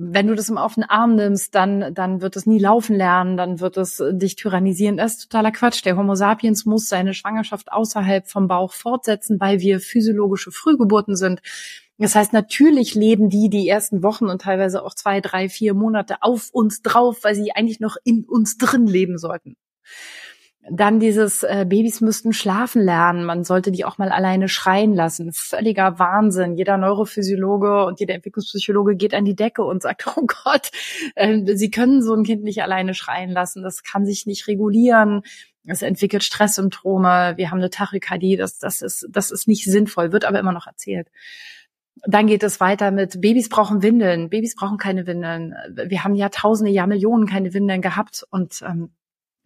wenn 0.00 0.28
du 0.28 0.36
das 0.36 0.48
auf 0.50 0.74
den 0.76 0.84
Arm 0.84 1.16
nimmst, 1.16 1.56
dann, 1.56 1.92
dann 1.92 2.20
wird 2.20 2.36
es 2.36 2.46
nie 2.46 2.60
laufen 2.60 2.94
lernen, 2.94 3.36
dann 3.36 3.58
wird 3.58 3.76
es 3.76 4.00
dich 4.12 4.36
tyrannisieren. 4.36 4.96
Das 4.96 5.14
ist 5.14 5.22
totaler 5.28 5.50
Quatsch. 5.50 5.84
Der 5.84 5.96
Homo 5.96 6.14
sapiens 6.14 6.64
muss 6.66 6.88
seine 6.88 7.14
Schwangerschaft 7.14 7.72
außerhalb 7.72 8.28
vom 8.28 8.46
Bauch 8.46 8.72
fortsetzen, 8.72 9.40
weil 9.40 9.58
wir 9.58 9.80
physiologische 9.80 10.52
Frühgeburten 10.52 11.16
sind. 11.16 11.40
Das 11.98 12.14
heißt, 12.14 12.32
natürlich 12.32 12.94
leben 12.94 13.28
die 13.28 13.50
die 13.50 13.68
ersten 13.68 14.04
Wochen 14.04 14.26
und 14.26 14.42
teilweise 14.42 14.84
auch 14.84 14.94
zwei, 14.94 15.20
drei, 15.20 15.48
vier 15.48 15.74
Monate 15.74 16.22
auf 16.22 16.50
uns 16.52 16.80
drauf, 16.82 17.18
weil 17.22 17.34
sie 17.34 17.50
eigentlich 17.50 17.80
noch 17.80 17.96
in 18.04 18.24
uns 18.24 18.56
drin 18.56 18.86
leben 18.86 19.18
sollten. 19.18 19.56
Dann 20.70 21.00
dieses 21.00 21.42
äh, 21.42 21.64
Babys 21.66 22.00
müssten 22.00 22.32
schlafen 22.32 22.82
lernen, 22.82 23.24
man 23.24 23.44
sollte 23.44 23.72
die 23.72 23.84
auch 23.84 23.98
mal 23.98 24.10
alleine 24.10 24.48
schreien 24.48 24.94
lassen. 24.94 25.32
Völliger 25.32 25.98
Wahnsinn. 25.98 26.56
Jeder 26.56 26.76
Neurophysiologe 26.76 27.84
und 27.86 28.00
jeder 28.00 28.14
Entwicklungspsychologe 28.14 28.96
geht 28.96 29.14
an 29.14 29.24
die 29.24 29.36
Decke 29.36 29.64
und 29.64 29.82
sagt, 29.82 30.06
oh 30.16 30.26
Gott, 30.26 30.70
äh, 31.14 31.56
sie 31.56 31.70
können 31.70 32.02
so 32.02 32.14
ein 32.14 32.24
Kind 32.24 32.44
nicht 32.44 32.62
alleine 32.62 32.94
schreien 32.94 33.30
lassen, 33.30 33.62
das 33.62 33.82
kann 33.82 34.04
sich 34.04 34.26
nicht 34.26 34.46
regulieren. 34.46 35.22
Es 35.66 35.82
entwickelt 35.82 36.24
Stresssymptome, 36.24 37.34
wir 37.36 37.50
haben 37.50 37.58
eine 37.58 37.70
Tachykardie, 37.70 38.36
das, 38.36 38.58
das, 38.58 38.80
ist, 38.80 39.06
das 39.10 39.30
ist 39.30 39.48
nicht 39.48 39.64
sinnvoll, 39.64 40.12
wird 40.12 40.24
aber 40.24 40.38
immer 40.38 40.52
noch 40.52 40.66
erzählt. 40.66 41.08
Dann 42.06 42.26
geht 42.26 42.42
es 42.42 42.60
weiter 42.60 42.90
mit 42.90 43.20
Babys 43.20 43.48
brauchen 43.48 43.82
Windeln. 43.82 44.30
Babys 44.30 44.54
brauchen 44.54 44.78
keine 44.78 45.06
Windeln. 45.06 45.54
Wir 45.86 46.04
haben 46.04 46.14
Jahrtausende, 46.14 46.70
Jahrmillionen 46.70 47.26
keine 47.26 47.52
Windeln 47.54 47.82
gehabt 47.82 48.24
und 48.30 48.62
ähm, 48.62 48.90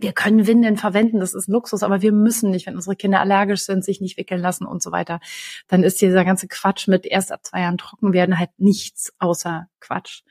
wir 0.03 0.13
können 0.13 0.47
Windeln 0.47 0.77
verwenden, 0.77 1.21
das 1.21 1.35
ist 1.35 1.49
Luxus, 1.49 1.83
aber 1.83 2.03
wir 2.03 2.13
müssen 2.13 2.51
nicht, 2.51 2.67
wenn 2.67 2.75
unsere 2.75 2.97
Kinder 2.97 3.21
allergisch 3.21 3.63
sind, 3.63 3.85
sich 3.85 4.01
nicht 4.01 4.17
wickeln 4.17 4.41
lassen 4.41 4.67
und 4.67 4.83
so 4.83 4.93
weiter. 4.93 5.21
Dann 5.69 5.83
ist 5.83 6.01
dieser 6.01 6.25
ganze 6.25 6.49
Quatsch 6.49 6.89
mit 6.89 7.07
erst 7.07 7.33
ab 7.33 7.41
zwei 7.45 7.61
Jahren 7.61 7.79
trocken 7.79 8.13
werden 8.13 8.39
halt 8.39 8.51
nichts 8.59 9.13
außer 9.19 9.69
Quatsch. 9.81 10.23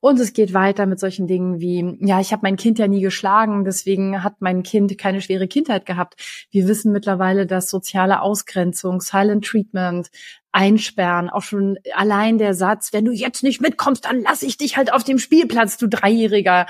Und 0.00 0.20
es 0.20 0.32
geht 0.32 0.54
weiter 0.54 0.86
mit 0.86 1.00
solchen 1.00 1.26
Dingen 1.26 1.60
wie, 1.60 1.98
ja, 2.00 2.20
ich 2.20 2.32
habe 2.32 2.42
mein 2.44 2.56
Kind 2.56 2.78
ja 2.78 2.86
nie 2.86 3.00
geschlagen, 3.00 3.64
deswegen 3.64 4.22
hat 4.22 4.36
mein 4.40 4.62
Kind 4.62 4.96
keine 4.96 5.20
schwere 5.20 5.48
Kindheit 5.48 5.86
gehabt. 5.86 6.46
Wir 6.50 6.68
wissen 6.68 6.92
mittlerweile, 6.92 7.46
dass 7.46 7.68
soziale 7.68 8.22
Ausgrenzung, 8.22 9.00
Silent 9.00 9.44
Treatment, 9.44 10.08
Einsperren, 10.52 11.30
auch 11.30 11.42
schon 11.42 11.78
allein 11.94 12.38
der 12.38 12.54
Satz, 12.54 12.92
wenn 12.92 13.04
du 13.04 13.12
jetzt 13.12 13.42
nicht 13.42 13.60
mitkommst, 13.60 14.04
dann 14.04 14.22
lass 14.22 14.42
ich 14.42 14.56
dich 14.56 14.76
halt 14.76 14.92
auf 14.92 15.04
dem 15.04 15.18
Spielplatz, 15.18 15.76
du 15.76 15.88
Dreijähriger 15.88 16.66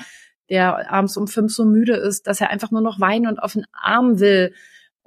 der 0.51 0.91
abends 0.91 1.17
um 1.17 1.29
fünf 1.29 1.53
so 1.55 1.65
müde 1.65 1.95
ist, 1.95 2.27
dass 2.27 2.41
er 2.41 2.51
einfach 2.51 2.71
nur 2.71 2.81
noch 2.81 3.01
weinen 3.01 3.27
und 3.27 3.39
auf 3.39 3.53
den 3.53 3.65
Arm 3.73 4.21
will 4.21 4.55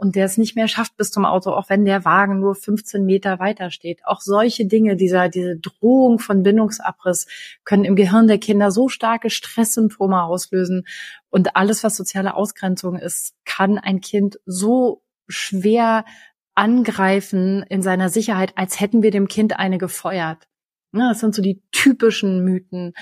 und 0.02 0.16
der 0.16 0.26
es 0.26 0.40
nicht 0.40 0.56
mehr 0.56 0.68
schafft 0.68 0.98
bis 0.98 1.12
zum 1.12 1.26
Auto, 1.26 1.52
auch 1.52 1.70
wenn 1.70 1.86
der 1.86 2.06
Wagen 2.06 2.40
nur 2.40 2.56
15 2.56 3.06
Meter 3.06 3.38
weiter 3.38 3.70
steht. 3.70 4.04
Auch 4.04 4.20
solche 4.20 4.66
Dinge, 4.66 4.96
dieser, 4.96 5.30
diese 5.30 5.58
Drohung 5.58 6.18
von 6.18 6.42
Bindungsabriss 6.42 7.28
können 7.66 7.86
im 7.86 7.96
Gehirn 7.96 8.28
der 8.28 8.40
Kinder 8.40 8.72
so 8.72 8.90
starke 8.90 9.30
Stresssymptome 9.30 10.24
auslösen. 10.24 10.88
Und 11.30 11.56
alles, 11.56 11.84
was 11.84 11.96
soziale 11.96 12.34
Ausgrenzung 12.34 12.96
ist, 12.96 13.36
kann 13.46 13.78
ein 13.78 14.02
Kind 14.02 14.40
so 14.48 15.04
schwer 15.28 16.04
angreifen 16.56 17.64
in 17.70 17.84
seiner 17.84 18.10
Sicherheit, 18.10 18.54
als 18.56 18.80
hätten 18.80 19.04
wir 19.04 19.12
dem 19.12 19.28
Kind 19.28 19.60
eine 19.60 19.78
gefeuert. 19.78 20.48
Das 20.94 21.20
sind 21.20 21.36
so 21.36 21.44
die 21.44 21.62
typischen 21.72 22.44
Mythen 22.44 22.94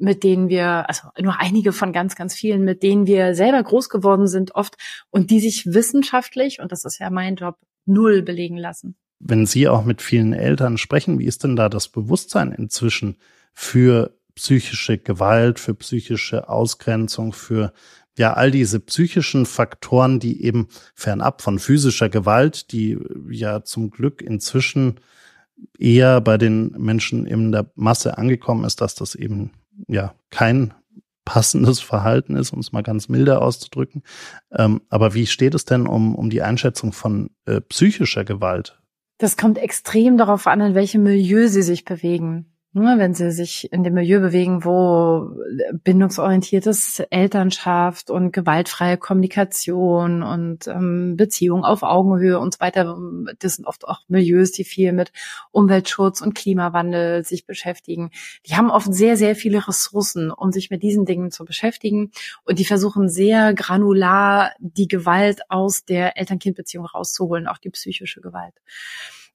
mit 0.00 0.24
denen 0.24 0.48
wir, 0.48 0.88
also 0.88 1.08
nur 1.20 1.38
einige 1.38 1.72
von 1.72 1.92
ganz, 1.92 2.16
ganz 2.16 2.34
vielen, 2.34 2.64
mit 2.64 2.82
denen 2.82 3.06
wir 3.06 3.34
selber 3.34 3.62
groß 3.62 3.88
geworden 3.88 4.26
sind 4.26 4.54
oft 4.54 4.76
und 5.10 5.30
die 5.30 5.40
sich 5.40 5.66
wissenschaftlich, 5.66 6.60
und 6.60 6.72
das 6.72 6.84
ist 6.84 6.98
ja 6.98 7.10
mein 7.10 7.36
Job, 7.36 7.56
null 7.86 8.22
belegen 8.22 8.56
lassen. 8.56 8.96
Wenn 9.18 9.46
Sie 9.46 9.68
auch 9.68 9.84
mit 9.84 10.00
vielen 10.00 10.32
Eltern 10.32 10.78
sprechen, 10.78 11.18
wie 11.18 11.26
ist 11.26 11.44
denn 11.44 11.56
da 11.56 11.68
das 11.68 11.88
Bewusstsein 11.88 12.52
inzwischen 12.52 13.16
für 13.52 14.16
psychische 14.34 14.96
Gewalt, 14.96 15.60
für 15.60 15.74
psychische 15.74 16.48
Ausgrenzung, 16.48 17.32
für 17.32 17.72
ja 18.16 18.32
all 18.32 18.50
diese 18.50 18.80
psychischen 18.80 19.44
Faktoren, 19.44 20.20
die 20.20 20.42
eben 20.42 20.68
fernab 20.94 21.42
von 21.42 21.58
physischer 21.58 22.08
Gewalt, 22.08 22.72
die 22.72 22.98
ja 23.30 23.62
zum 23.62 23.90
Glück 23.90 24.22
inzwischen 24.22 25.00
eher 25.78 26.20
bei 26.20 26.38
den 26.38 26.70
Menschen 26.78 27.26
in 27.26 27.52
der 27.52 27.70
Masse 27.74 28.16
angekommen 28.16 28.64
ist, 28.64 28.80
dass 28.80 28.94
das 28.94 29.14
eben 29.14 29.50
ja 29.88 30.14
kein 30.30 30.74
passendes 31.24 31.80
Verhalten 31.80 32.36
ist, 32.36 32.52
um 32.52 32.60
es 32.60 32.72
mal 32.72 32.82
ganz 32.82 33.08
milde 33.08 33.40
auszudrücken. 33.40 34.02
Ähm, 34.52 34.82
aber 34.88 35.14
wie 35.14 35.26
steht 35.26 35.54
es 35.54 35.64
denn 35.64 35.86
um, 35.86 36.14
um 36.14 36.30
die 36.30 36.42
Einschätzung 36.42 36.92
von 36.92 37.30
äh, 37.46 37.60
psychischer 37.60 38.24
Gewalt? 38.24 38.80
Das 39.18 39.36
kommt 39.36 39.58
extrem 39.58 40.16
darauf 40.16 40.46
an, 40.46 40.60
in 40.60 40.74
welchem 40.74 41.02
Milieu 41.02 41.48
sie 41.48 41.62
sich 41.62 41.84
bewegen. 41.84 42.46
Ne, 42.72 42.98
wenn 42.98 43.14
sie 43.14 43.32
sich 43.32 43.72
in 43.72 43.82
dem 43.82 43.94
Milieu 43.94 44.20
bewegen, 44.20 44.64
wo 44.64 45.28
bindungsorientiertes 45.82 47.00
Elternschaft 47.10 48.10
und 48.10 48.30
gewaltfreie 48.32 48.96
Kommunikation 48.96 50.22
und 50.22 50.68
ähm, 50.68 51.16
Beziehung 51.16 51.64
auf 51.64 51.82
Augenhöhe 51.82 52.38
und 52.38 52.54
so 52.54 52.60
weiter, 52.60 52.96
das 53.40 53.56
sind 53.56 53.66
oft 53.66 53.88
auch 53.88 54.02
Milieus, 54.06 54.52
die 54.52 54.62
viel 54.62 54.92
mit 54.92 55.10
Umweltschutz 55.50 56.20
und 56.20 56.36
Klimawandel 56.36 57.24
sich 57.24 57.44
beschäftigen. 57.44 58.10
Die 58.46 58.54
haben 58.54 58.70
oft 58.70 58.94
sehr, 58.94 59.16
sehr 59.16 59.34
viele 59.34 59.66
Ressourcen, 59.66 60.30
um 60.30 60.52
sich 60.52 60.70
mit 60.70 60.84
diesen 60.84 61.04
Dingen 61.04 61.32
zu 61.32 61.44
beschäftigen 61.44 62.12
und 62.44 62.60
die 62.60 62.64
versuchen 62.64 63.08
sehr 63.08 63.52
granular 63.52 64.52
die 64.60 64.86
Gewalt 64.86 65.40
aus 65.48 65.84
der 65.84 66.16
Eltern-Kind-Beziehung 66.16 66.86
rauszuholen, 66.86 67.48
auch 67.48 67.58
die 67.58 67.70
psychische 67.70 68.20
Gewalt 68.20 68.54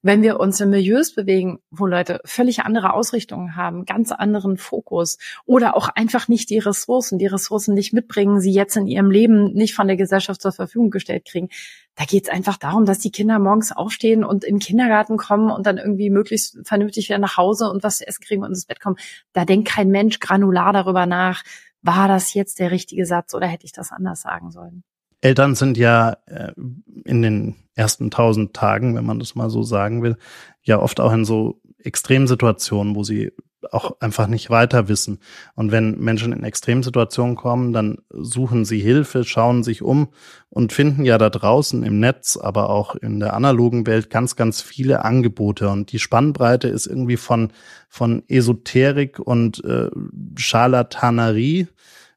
wenn 0.02 0.22
wir 0.22 0.38
uns 0.40 0.60
in 0.60 0.70
Milieus 0.70 1.14
bewegen, 1.14 1.58
wo 1.70 1.86
Leute 1.86 2.20
völlig 2.24 2.60
andere 2.60 2.92
Ausrichtungen 2.92 3.56
haben, 3.56 3.84
ganz 3.84 4.12
anderen 4.12 4.56
Fokus 4.56 5.18
oder 5.44 5.76
auch 5.76 5.88
einfach 5.88 6.28
nicht 6.28 6.50
die 6.50 6.58
Ressourcen, 6.58 7.18
die 7.18 7.26
Ressourcen 7.26 7.74
nicht 7.74 7.92
mitbringen, 7.92 8.40
sie 8.40 8.52
jetzt 8.52 8.76
in 8.76 8.86
ihrem 8.86 9.10
Leben 9.10 9.52
nicht 9.52 9.74
von 9.74 9.86
der 9.86 9.96
Gesellschaft 9.96 10.40
zur 10.40 10.52
Verfügung 10.52 10.90
gestellt 10.90 11.24
kriegen, 11.24 11.48
da 11.96 12.04
geht 12.04 12.24
es 12.24 12.30
einfach 12.30 12.58
darum, 12.58 12.84
dass 12.84 12.98
die 12.98 13.10
Kinder 13.10 13.38
morgens 13.38 13.72
aufstehen 13.72 14.22
und 14.22 14.44
in 14.44 14.56
den 14.56 14.60
Kindergarten 14.60 15.16
kommen 15.16 15.50
und 15.50 15.66
dann 15.66 15.78
irgendwie 15.78 16.10
möglichst 16.10 16.58
vernünftig 16.64 17.08
wieder 17.08 17.18
nach 17.18 17.36
Hause 17.36 17.70
und 17.70 17.82
was 17.82 17.98
zu 17.98 18.06
essen 18.06 18.22
kriegen 18.22 18.42
und 18.42 18.50
ins 18.50 18.66
Bett 18.66 18.80
kommen. 18.80 18.96
Da 19.32 19.44
denkt 19.44 19.68
kein 19.68 19.88
Mensch 19.88 20.20
granular 20.20 20.72
darüber 20.72 21.06
nach, 21.06 21.42
war 21.82 22.06
das 22.06 22.34
jetzt 22.34 22.58
der 22.58 22.70
richtige 22.70 23.06
Satz 23.06 23.32
oder 23.34 23.46
hätte 23.46 23.64
ich 23.64 23.72
das 23.72 23.92
anders 23.92 24.20
sagen 24.20 24.50
sollen. 24.50 24.84
Eltern 25.26 25.56
sind 25.56 25.76
ja 25.76 26.18
äh, 26.26 26.52
in 27.04 27.20
den 27.20 27.56
ersten 27.74 28.12
tausend 28.12 28.54
Tagen, 28.54 28.94
wenn 28.94 29.04
man 29.04 29.18
das 29.18 29.34
mal 29.34 29.50
so 29.50 29.64
sagen 29.64 30.02
will, 30.02 30.16
ja 30.62 30.78
oft 30.78 31.00
auch 31.00 31.12
in 31.12 31.24
so 31.24 31.60
Extremsituationen, 31.78 32.94
wo 32.94 33.02
sie 33.02 33.32
auch 33.72 33.96
einfach 33.98 34.28
nicht 34.28 34.50
weiter 34.50 34.86
wissen. 34.86 35.18
Und 35.56 35.72
wenn 35.72 35.98
Menschen 35.98 36.32
in 36.32 36.44
Extremsituationen 36.44 37.34
kommen, 37.34 37.72
dann 37.72 37.98
suchen 38.10 38.64
sie 38.64 38.78
Hilfe, 38.78 39.24
schauen 39.24 39.64
sich 39.64 39.82
um 39.82 40.10
und 40.48 40.72
finden 40.72 41.04
ja 41.04 41.18
da 41.18 41.28
draußen 41.28 41.82
im 41.82 41.98
Netz, 41.98 42.36
aber 42.36 42.70
auch 42.70 42.94
in 42.94 43.18
der 43.18 43.34
analogen 43.34 43.84
Welt 43.88 44.10
ganz, 44.10 44.36
ganz 44.36 44.62
viele 44.62 45.04
Angebote. 45.04 45.68
Und 45.68 45.90
die 45.90 45.98
Spannbreite 45.98 46.68
ist 46.68 46.86
irgendwie 46.86 47.16
von, 47.16 47.52
von 47.88 48.22
Esoterik 48.28 49.18
und 49.18 49.64
äh, 49.64 49.90
Charlatanerie 50.36 51.66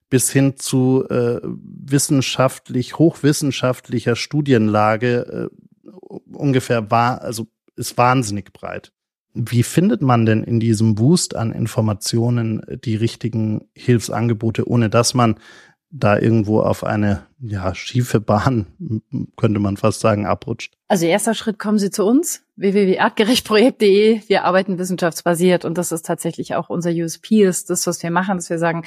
bis 0.10 0.32
hin 0.32 0.58
zu 0.58 1.06
äh, 1.10 1.40
wissenschaftlich, 1.44 2.98
hochwissenschaftlicher 2.98 4.16
Studienlage 4.16 5.50
äh, 5.52 5.90
ungefähr 6.32 6.90
war, 6.92 7.22
also 7.22 7.48
ist 7.76 7.98
wahnsinnig 7.98 8.52
breit. 8.52 8.92
Wie 9.34 9.64
findet 9.64 10.02
man 10.02 10.26
denn 10.26 10.44
in 10.44 10.60
diesem 10.60 10.96
Boost 10.96 11.36
an 11.36 11.52
Informationen 11.52 12.62
die 12.84 12.96
richtigen 12.96 13.70
Hilfsangebote, 13.76 14.68
ohne 14.68 14.90
dass 14.90 15.14
man 15.14 15.36
da 15.92 16.20
irgendwo 16.20 16.62
auf 16.62 16.84
eine 16.84 17.26
ja, 17.40 17.74
schiefe 17.74 18.20
Bahn, 18.20 18.68
könnte 19.38 19.60
man 19.60 19.78
fast 19.78 20.00
sagen, 20.02 20.26
abrutscht? 20.26 20.74
Also 20.88 21.06
erster 21.06 21.34
Schritt, 21.34 21.60
kommen 21.60 21.80
Sie 21.80 21.92
zu 21.92 22.06
uns, 22.06 22.44
www.artgerechtprojekt.de. 22.58 24.22
Wir 24.28 24.44
arbeiten 24.44 24.78
wissenschaftsbasiert 24.78 25.66
und 25.66 25.78
das 25.78 25.92
ist 25.92 26.06
tatsächlich 26.06 26.56
auch 26.56 26.70
unser 26.70 26.92
USP, 26.92 27.44
ist 27.44 27.70
das, 27.70 27.88
was 27.88 28.02
wir 28.04 28.12
machen, 28.12 28.38
dass 28.38 28.50
wir 28.50 28.60
sagen, 28.60 28.84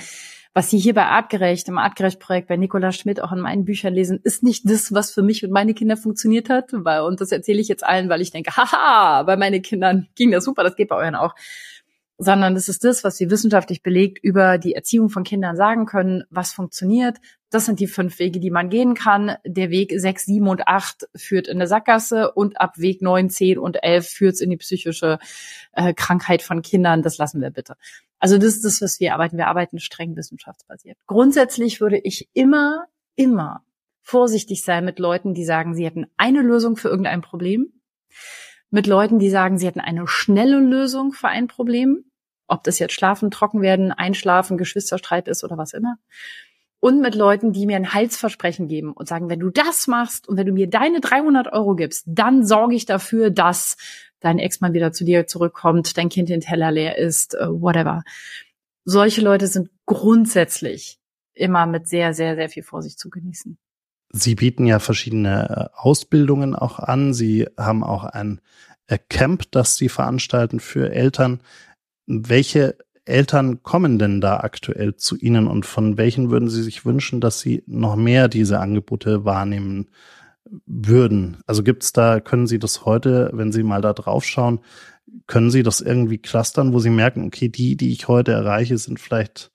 was 0.55 0.69
Sie 0.69 0.79
hier 0.79 0.93
bei 0.93 1.07
Artgerecht, 1.07 1.69
im 1.69 1.79
Artgerecht-Projekt 1.79 2.49
bei 2.49 2.57
Nicola 2.57 2.93
Schmidt 2.93 3.23
auch 3.23 3.33
in 3.33 3.41
meinen 3.41 3.65
Büchern 3.65 3.95
lesen, 3.95 4.21
ist 4.23 4.43
nicht 4.43 4.69
das, 4.69 4.93
was 4.93 5.11
für 5.11 5.23
mich 5.23 5.45
und 5.45 5.51
meine 5.51 5.73
Kinder 5.73 5.97
funktioniert 5.97 6.51
hat. 6.51 6.75
Und 6.75 7.21
das 7.21 7.33
erzähle 7.33 7.61
ich 7.61 7.69
jetzt 7.69 7.85
allen, 7.85 8.11
weil 8.11 8.21
ich 8.21 8.31
denke, 8.31 8.51
haha, 8.57 9.23
bei 9.23 9.37
meinen 9.37 9.63
Kindern 9.63 10.09
ging 10.15 10.31
das 10.31 10.45
super, 10.45 10.63
das 10.63 10.77
geht 10.77 10.89
bei 10.89 10.97
euren 10.97 11.15
auch 11.15 11.35
sondern 12.23 12.55
es 12.55 12.69
ist 12.69 12.85
das, 12.85 13.03
was 13.03 13.19
wir 13.19 13.31
wissenschaftlich 13.31 13.83
belegt 13.83 14.19
über 14.23 14.57
die 14.57 14.75
Erziehung 14.75 15.09
von 15.09 15.25
Kindern 15.25 15.57
sagen 15.57 15.87
können, 15.87 16.23
was 16.31 16.53
funktioniert. 16.53 17.19
Das 17.51 17.67
sind 17.67 17.81
die 17.81 17.89
fünf 17.89 18.19
Wege, 18.21 18.39
die 18.39 18.51
man 18.51 18.71
gehen 18.71 18.95
kann. 18.95 19.37
Der 19.45 19.71
Weg 19.71 19.93
sechs, 19.97 20.25
sieben 20.25 20.47
und 20.47 20.69
acht 20.69 21.09
führt 21.17 21.49
in 21.49 21.57
eine 21.57 21.67
Sackgasse 21.67 22.31
und 22.33 22.61
ab 22.61 22.79
Weg 22.79 23.03
neun, 23.03 23.29
zehn 23.29 23.59
und 23.59 23.83
elf 23.83 24.09
führt 24.09 24.35
es 24.35 24.41
in 24.41 24.51
die 24.51 24.57
psychische 24.57 25.19
äh, 25.73 25.93
Krankheit 25.95 26.43
von 26.43 26.63
Kindern. 26.63 27.03
Das 27.03 27.19
lassen 27.19 27.41
wir 27.41 27.51
bitte. 27.51 27.77
Also 28.21 28.39
das 28.39 28.55
ist 28.55 28.65
das, 28.65 28.81
was 28.81 29.01
wir 29.01 29.15
arbeiten. 29.15 29.37
Wir 29.37 29.49
arbeiten 29.49 29.81
streng 29.81 30.17
wissenschaftsbasiert. 30.17 30.97
Grundsätzlich 31.07 31.81
würde 31.81 31.99
ich 31.99 32.29
immer, 32.35 32.85
immer 33.17 33.65
vorsichtig 34.01 34.63
sein 34.63 34.85
mit 34.85 35.01
Leuten, 35.01 35.35
die 35.35 35.45
sagen, 35.45 35.75
sie 35.75 35.85
hätten 35.85 36.07
eine 36.17 36.41
Lösung 36.41 36.77
für 36.77 36.89
irgendein 36.89 37.21
Problem 37.21 37.73
mit 38.71 38.87
Leuten, 38.87 39.19
die 39.19 39.29
sagen, 39.29 39.59
sie 39.59 39.67
hätten 39.67 39.81
eine 39.81 40.07
schnelle 40.07 40.59
Lösung 40.61 41.13
für 41.13 41.29
ein 41.29 41.49
Problem 41.49 42.05
ob 42.53 42.65
das 42.65 42.79
jetzt 42.79 42.93
Schlafen, 42.93 43.31
trocken 43.31 43.63
werden, 43.63 43.93
Einschlafen, 43.93 44.59
Geschwisterstreit 44.59 45.27
ist 45.27 45.43
oder 45.43 45.57
was 45.57 45.73
immer. 45.73 45.97
Und 46.81 47.01
mit 47.01 47.15
Leuten, 47.15 47.53
die 47.53 47.67
mir 47.67 47.77
ein 47.77 47.95
Halsversprechen 47.95 48.69
geben 48.69 48.93
und 48.93 49.09
sagen, 49.09 49.29
wenn 49.29 49.41
du 49.41 49.51
das 49.51 49.87
machst 49.87 50.29
und 50.29 50.37
wenn 50.37 50.47
du 50.47 50.53
mir 50.53 50.69
deine 50.69 51.01
300 51.01 51.53
Euro 51.53 51.77
gibst, 51.77 52.05
dann 52.07 52.45
sorge 52.45 52.75
ich 52.75 52.87
dafür, 52.87 53.31
dass 53.31 53.77
dein 54.21 54.39
Ex-Mann 54.39 54.75
wieder 54.75 54.93
zu 54.93 55.05
dir 55.05 55.27
zurückkommt, 55.27 55.97
dein 55.97 56.09
Kind 56.09 56.29
den 56.29 56.41
Teller 56.41 56.71
leer 56.71 56.99
ist, 56.99 57.35
uh, 57.35 57.61
whatever. 57.61 58.03
Solche 58.85 59.21
Leute 59.21 59.47
sind 59.47 59.71
grundsätzlich 59.87 60.99
immer 61.35 61.67
mit 61.67 61.89
sehr, 61.89 62.15
sehr, 62.15 62.35
sehr 62.35 62.49
viel 62.49 62.63
Vorsicht 62.63 62.99
zu 62.99 63.11
genießen. 63.11 63.57
Sie 64.11 64.35
bieten 64.35 64.67
ja 64.67 64.79
verschiedene 64.79 65.71
äh, 65.73 65.79
Ausbildungen 65.79 66.55
auch 66.55 66.79
an. 66.79 67.15
Sie 67.15 67.47
haben 67.57 67.83
auch 67.83 68.05
ein 68.05 68.41
äh, 68.89 68.99
Camp, 69.09 69.51
das 69.53 69.77
Sie 69.77 69.89
veranstalten 69.89 70.61
für 70.61 70.93
Eltern. 70.93 71.41
Welche 72.07 72.77
Eltern 73.05 73.63
kommen 73.63 73.99
denn 73.99 74.21
da 74.21 74.39
aktuell 74.39 74.97
zu 74.97 75.17
Ihnen 75.17 75.47
und 75.47 75.67
von 75.67 75.97
welchen 75.97 76.31
würden 76.31 76.49
Sie 76.49 76.63
sich 76.63 76.85
wünschen, 76.85 77.21
dass 77.21 77.41
Sie 77.41 77.63
noch 77.67 77.97
mehr 77.97 78.29
diese 78.29 78.61
Angebote 78.61 79.25
wahrnehmen 79.25 79.89
würden? 80.67 81.39
Also 81.47 81.63
gibt 81.63 81.83
es 81.83 81.93
da, 81.93 82.21
können 82.21 82.47
Sie 82.47 82.59
das 82.59 82.85
heute, 82.85 83.31
wenn 83.33 83.53
Sie 83.53 83.63
mal 83.63 83.81
da 83.81 83.93
drauf 83.93 84.25
schauen, 84.25 84.61
können 85.27 85.51
Sie 85.51 85.63
das 85.63 85.81
irgendwie 85.81 86.19
clustern, 86.19 86.73
wo 86.73 86.79
Sie 86.79 86.91
merken, 86.91 87.25
okay, 87.27 87.49
die, 87.49 87.77
die 87.77 87.93
ich 87.93 88.09
heute 88.09 88.33
erreiche, 88.33 88.79
sind 88.79 89.01
vielleicht 89.01 89.52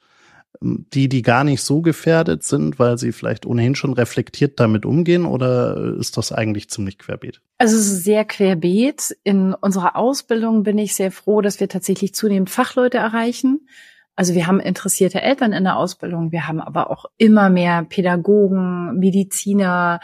die, 0.60 1.08
die 1.08 1.22
gar 1.22 1.44
nicht 1.44 1.62
so 1.62 1.82
gefährdet 1.82 2.44
sind, 2.44 2.80
weil 2.80 2.98
sie 2.98 3.12
vielleicht 3.12 3.46
ohnehin 3.46 3.76
schon 3.76 3.94
reflektiert 3.94 4.60
damit 4.60 4.86
umgehen 4.86 5.26
oder 5.26 5.96
ist 6.00 6.18
das 6.18 6.32
eigentlich 6.32 6.70
ziemlich 6.70 6.98
querbeet? 6.98 7.42
Also 7.58 7.76
es 7.76 7.88
ist 7.88 8.04
sehr 8.04 8.26
querbeet. 8.26 9.16
In 9.24 9.54
unserer 9.54 9.96
Ausbildung 9.96 10.64
bin 10.64 10.78
ich 10.78 10.96
sehr 10.96 11.12
froh, 11.12 11.42
dass 11.42 11.60
wir 11.60 11.70
tatsächlich 11.70 12.16
zunehmend 12.16 12.50
Fachleute 12.50 12.98
erreichen. 12.98 13.68
Also 14.16 14.34
wir 14.34 14.48
haben 14.48 14.60
interessierte 14.60 15.22
Eltern 15.22 15.54
in 15.54 15.64
der 15.64 15.78
Ausbildung, 15.78 16.32
wir 16.32 16.48
haben 16.48 16.60
aber 16.60 16.90
auch 16.90 17.06
immer 17.18 17.52
mehr 17.52 17.84
Pädagogen, 17.84 18.98
Mediziner, 18.98 20.00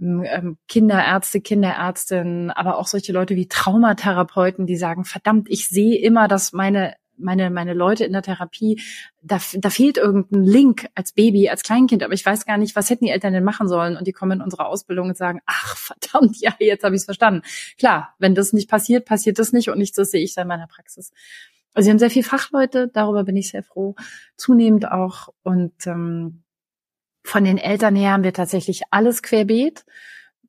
ähm, 0.00 0.56
Kinderärzte, 0.68 1.42
Kinderärztinnen, 1.42 2.50
aber 2.50 2.78
auch 2.78 2.86
solche 2.86 3.12
Leute 3.12 3.36
wie 3.36 3.48
Traumatherapeuten, 3.48 4.66
die 4.66 4.76
sagen, 4.76 5.04
verdammt, 5.04 5.48
ich 5.50 5.68
sehe 5.68 6.00
immer, 6.00 6.28
dass 6.28 6.54
meine 6.54 6.94
meine, 7.16 7.50
meine 7.50 7.74
Leute 7.74 8.04
in 8.04 8.12
der 8.12 8.22
Therapie, 8.22 8.80
da, 9.22 9.38
da 9.54 9.70
fehlt 9.70 9.98
irgendein 9.98 10.42
Link 10.42 10.88
als 10.94 11.12
Baby, 11.12 11.48
als 11.48 11.62
Kleinkind, 11.62 12.02
aber 12.02 12.14
ich 12.14 12.24
weiß 12.24 12.46
gar 12.46 12.58
nicht, 12.58 12.74
was 12.76 12.90
hätten 12.90 13.04
die 13.04 13.10
Eltern 13.10 13.32
denn 13.32 13.44
machen 13.44 13.68
sollen? 13.68 13.96
Und 13.96 14.06
die 14.06 14.12
kommen 14.12 14.38
in 14.38 14.42
unsere 14.42 14.66
Ausbildung 14.66 15.08
und 15.08 15.16
sagen, 15.16 15.40
ach 15.46 15.76
verdammt, 15.76 16.40
ja, 16.40 16.54
jetzt 16.58 16.84
habe 16.84 16.94
ich 16.94 17.00
es 17.00 17.04
verstanden. 17.04 17.42
Klar, 17.78 18.14
wenn 18.18 18.34
das 18.34 18.52
nicht 18.52 18.68
passiert, 18.68 19.04
passiert 19.04 19.38
das 19.38 19.52
nicht 19.52 19.68
und 19.68 19.78
nichts, 19.78 19.96
das 19.96 20.10
sehe 20.10 20.22
ich 20.22 20.34
dann 20.34 20.42
in 20.42 20.48
meiner 20.48 20.66
Praxis. 20.66 21.12
Also 21.74 21.86
sie 21.86 21.90
haben 21.90 21.98
sehr 21.98 22.10
viel 22.10 22.24
Fachleute, 22.24 22.88
darüber 22.92 23.24
bin 23.24 23.36
ich 23.36 23.50
sehr 23.50 23.62
froh, 23.62 23.94
zunehmend 24.36 24.90
auch. 24.90 25.28
Und 25.42 25.86
ähm, 25.86 26.42
von 27.24 27.44
den 27.44 27.58
Eltern 27.58 27.96
her 27.96 28.12
haben 28.12 28.24
wir 28.24 28.32
tatsächlich 28.32 28.82
alles 28.90 29.22
querbeet. 29.22 29.84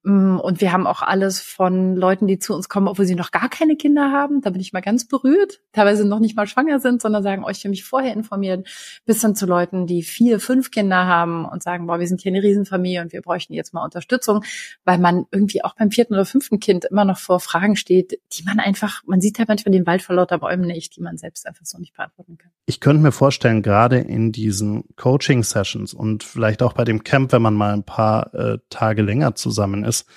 Mm, 0.03 0.37
und 0.37 0.59
wir 0.59 0.71
haben 0.71 0.85
auch 0.85 1.01
alles 1.01 1.39
von 1.39 1.95
Leuten, 1.95 2.27
die 2.27 2.37
zu 2.37 2.53
uns 2.53 2.67
kommen, 2.67 2.87
obwohl 2.87 3.05
sie 3.05 3.15
noch 3.15 3.31
gar 3.31 3.49
keine 3.49 3.75
Kinder 3.75 4.11
haben. 4.11 4.41
Da 4.41 4.49
bin 4.49 4.59
ich 4.59 4.73
mal 4.73 4.81
ganz 4.81 5.07
berührt. 5.07 5.61
Teilweise 5.71 6.05
noch 6.05 6.19
nicht 6.19 6.35
mal 6.35 6.47
schwanger 6.47 6.79
sind, 6.79 7.01
sondern 7.01 7.23
sagen, 7.23 7.43
oh, 7.45 7.49
will 7.49 7.69
mich 7.69 7.85
vorher 7.85 8.13
informieren. 8.13 8.65
Bis 9.05 9.21
hin 9.21 9.35
zu 9.35 9.45
Leuten, 9.45 9.87
die 9.87 10.03
vier, 10.03 10.39
fünf 10.39 10.71
Kinder 10.71 11.05
haben 11.05 11.45
und 11.45 11.63
sagen, 11.63 11.87
boah, 11.87 11.99
wir 11.99 12.07
sind 12.07 12.21
hier 12.21 12.31
eine 12.31 12.43
Riesenfamilie 12.43 13.01
und 13.01 13.13
wir 13.13 13.21
bräuchten 13.21 13.53
jetzt 13.53 13.73
mal 13.73 13.83
Unterstützung, 13.83 14.43
weil 14.83 14.97
man 14.97 15.25
irgendwie 15.31 15.63
auch 15.63 15.75
beim 15.75 15.91
vierten 15.91 16.13
oder 16.13 16.25
fünften 16.25 16.59
Kind 16.59 16.85
immer 16.85 17.05
noch 17.05 17.17
vor 17.17 17.39
Fragen 17.39 17.75
steht, 17.75 18.19
die 18.33 18.43
man 18.43 18.59
einfach, 18.59 19.01
man 19.05 19.21
sieht 19.21 19.39
ja 19.39 19.45
manchmal 19.47 19.71
den 19.71 19.87
Wald 19.87 20.01
vor 20.01 20.15
lauter 20.15 20.39
Bäumen 20.39 20.67
nicht, 20.67 20.95
die 20.97 21.01
man 21.01 21.17
selbst 21.17 21.47
einfach 21.47 21.65
so 21.65 21.77
nicht 21.77 21.95
beantworten 21.95 22.37
kann. 22.37 22.51
Ich 22.65 22.79
könnte 22.79 23.01
mir 23.01 23.11
vorstellen, 23.11 23.61
gerade 23.61 23.99
in 23.99 24.31
diesen 24.31 24.83
Coaching-Sessions 24.95 25.93
und 25.93 26.23
vielleicht 26.23 26.61
auch 26.61 26.73
bei 26.73 26.83
dem 26.83 27.03
Camp, 27.03 27.31
wenn 27.31 27.41
man 27.41 27.53
mal 27.53 27.73
ein 27.73 27.83
paar 27.83 28.33
äh, 28.33 28.57
Tage 28.69 29.01
länger 29.01 29.35
zusammen 29.35 29.83
ist, 29.83 29.92
ist, 30.01 30.07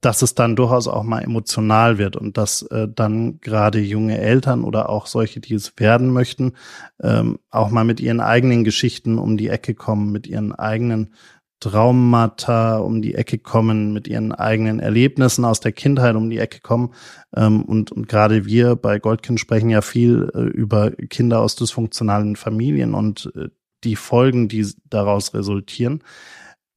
dass 0.00 0.22
es 0.22 0.34
dann 0.34 0.56
durchaus 0.56 0.88
auch 0.88 1.02
mal 1.02 1.22
emotional 1.22 1.98
wird 1.98 2.16
und 2.16 2.38
dass 2.38 2.62
äh, 2.62 2.88
dann 2.88 3.40
gerade 3.40 3.80
junge 3.80 4.18
Eltern 4.18 4.64
oder 4.64 4.88
auch 4.88 5.06
solche, 5.06 5.40
die 5.40 5.54
es 5.54 5.74
werden 5.76 6.10
möchten, 6.10 6.54
ähm, 7.02 7.38
auch 7.50 7.70
mal 7.70 7.84
mit 7.84 8.00
ihren 8.00 8.20
eigenen 8.20 8.64
Geschichten 8.64 9.18
um 9.18 9.36
die 9.36 9.48
Ecke 9.48 9.74
kommen, 9.74 10.10
mit 10.10 10.26
ihren 10.26 10.52
eigenen 10.52 11.14
Traumata 11.60 12.78
um 12.78 13.02
die 13.02 13.14
Ecke 13.14 13.36
kommen, 13.36 13.92
mit 13.92 14.08
ihren 14.08 14.32
eigenen 14.32 14.80
Erlebnissen 14.80 15.44
aus 15.44 15.60
der 15.60 15.72
Kindheit 15.72 16.16
um 16.16 16.30
die 16.30 16.38
Ecke 16.38 16.60
kommen. 16.60 16.94
Ähm, 17.36 17.62
und, 17.64 17.92
und 17.92 18.08
gerade 18.08 18.46
wir 18.46 18.76
bei 18.76 18.98
Goldkind 18.98 19.38
sprechen 19.38 19.68
ja 19.68 19.82
viel 19.82 20.30
äh, 20.34 20.40
über 20.40 20.92
Kinder 20.92 21.40
aus 21.40 21.56
dysfunktionalen 21.56 22.36
Familien 22.36 22.94
und 22.94 23.30
äh, 23.36 23.48
die 23.84 23.96
Folgen, 23.96 24.48
die 24.48 24.66
daraus 24.88 25.34
resultieren. 25.34 26.02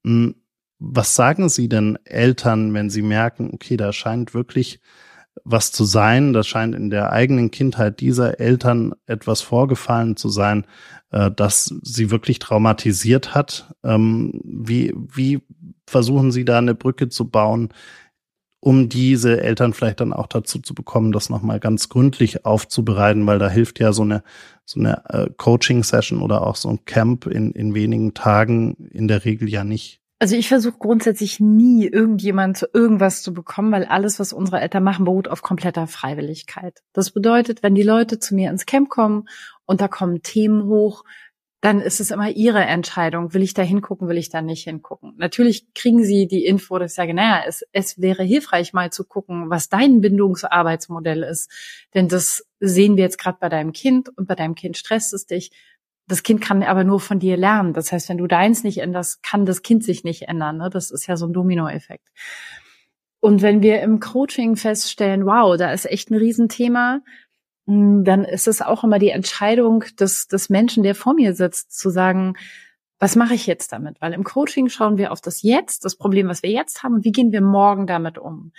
Hm, 0.06 0.34
was 0.78 1.14
sagen 1.14 1.48
Sie 1.48 1.68
denn 1.68 1.98
Eltern, 2.04 2.74
wenn 2.74 2.90
sie 2.90 3.02
merken, 3.02 3.50
okay, 3.52 3.76
da 3.76 3.92
scheint 3.92 4.34
wirklich 4.34 4.80
was 5.42 5.72
zu 5.72 5.84
sein, 5.84 6.32
da 6.32 6.42
scheint 6.42 6.74
in 6.74 6.90
der 6.90 7.10
eigenen 7.12 7.50
Kindheit 7.50 8.00
dieser 8.00 8.38
Eltern 8.38 8.94
etwas 9.06 9.40
vorgefallen 9.40 10.16
zu 10.16 10.28
sein, 10.28 10.66
äh, 11.10 11.30
das 11.30 11.74
sie 11.82 12.10
wirklich 12.10 12.38
traumatisiert 12.38 13.34
hat. 13.34 13.74
Ähm, 13.82 14.40
wie, 14.44 14.94
wie 14.94 15.42
versuchen 15.86 16.32
Sie 16.32 16.44
da 16.44 16.58
eine 16.58 16.74
Brücke 16.74 17.08
zu 17.08 17.28
bauen, 17.28 17.70
um 18.60 18.88
diese 18.88 19.42
Eltern 19.42 19.74
vielleicht 19.74 20.00
dann 20.00 20.14
auch 20.14 20.26
dazu 20.26 20.58
zu 20.58 20.74
bekommen, 20.74 21.12
das 21.12 21.28
nochmal 21.28 21.60
ganz 21.60 21.90
gründlich 21.90 22.46
aufzubereiten, 22.46 23.26
weil 23.26 23.38
da 23.38 23.50
hilft 23.50 23.78
ja 23.78 23.92
so 23.92 24.02
eine, 24.02 24.22
so 24.64 24.80
eine 24.80 25.04
äh, 25.10 25.28
Coaching-Session 25.36 26.22
oder 26.22 26.46
auch 26.46 26.56
so 26.56 26.70
ein 26.70 26.84
Camp 26.86 27.26
in, 27.26 27.52
in 27.52 27.74
wenigen 27.74 28.14
Tagen 28.14 28.88
in 28.90 29.08
der 29.08 29.24
Regel 29.26 29.50
ja 29.50 29.64
nicht. 29.64 30.00
Also 30.24 30.36
ich 30.36 30.48
versuche 30.48 30.78
grundsätzlich 30.78 31.38
nie 31.38 31.86
irgendjemand 31.86 32.56
zu 32.56 32.66
irgendwas 32.72 33.22
zu 33.22 33.34
bekommen, 33.34 33.70
weil 33.72 33.84
alles, 33.84 34.18
was 34.18 34.32
unsere 34.32 34.58
Eltern 34.58 34.82
machen, 34.82 35.04
beruht 35.04 35.28
auf 35.28 35.42
kompletter 35.42 35.86
Freiwilligkeit. 35.86 36.82
Das 36.94 37.10
bedeutet, 37.10 37.62
wenn 37.62 37.74
die 37.74 37.82
Leute 37.82 38.18
zu 38.18 38.34
mir 38.34 38.48
ins 38.48 38.64
Camp 38.64 38.88
kommen 38.88 39.28
und 39.66 39.82
da 39.82 39.88
kommen 39.88 40.22
Themen 40.22 40.64
hoch, 40.64 41.04
dann 41.60 41.82
ist 41.82 42.00
es 42.00 42.10
immer 42.10 42.30
ihre 42.30 42.62
Entscheidung. 42.64 43.34
Will 43.34 43.42
ich 43.42 43.52
da 43.52 43.60
hingucken, 43.60 44.08
will 44.08 44.16
ich 44.16 44.30
da 44.30 44.40
nicht 44.40 44.64
hingucken? 44.64 45.12
Natürlich 45.18 45.74
kriegen 45.74 46.02
sie 46.02 46.26
die 46.26 46.46
Info, 46.46 46.78
dass 46.78 46.92
ich 46.92 46.96
sage, 46.96 47.12
naja, 47.12 47.42
es, 47.46 47.62
es 47.72 48.00
wäre 48.00 48.22
hilfreich 48.22 48.72
mal 48.72 48.90
zu 48.90 49.04
gucken, 49.04 49.50
was 49.50 49.68
dein 49.68 50.00
Bindungsarbeitsmodell 50.00 51.22
ist. 51.22 51.50
Denn 51.92 52.08
das 52.08 52.46
sehen 52.60 52.96
wir 52.96 53.04
jetzt 53.04 53.18
gerade 53.18 53.36
bei 53.38 53.50
deinem 53.50 53.72
Kind 53.72 54.08
und 54.16 54.26
bei 54.26 54.36
deinem 54.36 54.54
Kind 54.54 54.78
stresst 54.78 55.12
es 55.12 55.26
dich. 55.26 55.50
Das 56.06 56.22
Kind 56.22 56.40
kann 56.40 56.62
aber 56.62 56.84
nur 56.84 57.00
von 57.00 57.18
dir 57.18 57.36
lernen. 57.36 57.72
Das 57.72 57.90
heißt, 57.90 58.08
wenn 58.08 58.18
du 58.18 58.26
deins 58.26 58.62
nicht 58.62 58.78
änderst, 58.78 59.22
kann 59.22 59.46
das 59.46 59.62
Kind 59.62 59.84
sich 59.84 60.04
nicht 60.04 60.22
ändern. 60.22 60.58
Ne? 60.58 60.70
Das 60.70 60.90
ist 60.90 61.06
ja 61.06 61.16
so 61.16 61.26
ein 61.26 61.32
Dominoeffekt. 61.32 62.08
Und 63.20 63.40
wenn 63.40 63.62
wir 63.62 63.80
im 63.80 64.00
Coaching 64.00 64.56
feststellen, 64.56 65.24
wow, 65.24 65.56
da 65.56 65.72
ist 65.72 65.86
echt 65.86 66.10
ein 66.10 66.16
Riesenthema, 66.16 67.00
hm, 67.66 68.04
dann 68.04 68.24
ist 68.24 68.46
es 68.46 68.60
auch 68.60 68.84
immer 68.84 68.98
die 68.98 69.08
Entscheidung 69.08 69.84
des, 69.98 70.26
des 70.28 70.50
Menschen, 70.50 70.82
der 70.82 70.94
vor 70.94 71.14
mir 71.14 71.34
sitzt, 71.34 71.78
zu 71.78 71.88
sagen, 71.88 72.34
was 72.98 73.16
mache 73.16 73.34
ich 73.34 73.46
jetzt 73.46 73.72
damit? 73.72 74.00
Weil 74.00 74.12
im 74.12 74.24
Coaching 74.24 74.68
schauen 74.68 74.98
wir 74.98 75.10
auf 75.10 75.20
das 75.20 75.42
Jetzt, 75.42 75.84
das 75.84 75.96
Problem, 75.96 76.28
was 76.28 76.42
wir 76.42 76.50
jetzt 76.50 76.82
haben, 76.82 76.94
und 76.94 77.04
wie 77.04 77.12
gehen 77.12 77.32
wir 77.32 77.40
morgen 77.40 77.86
damit 77.86 78.18
um? 78.18 78.52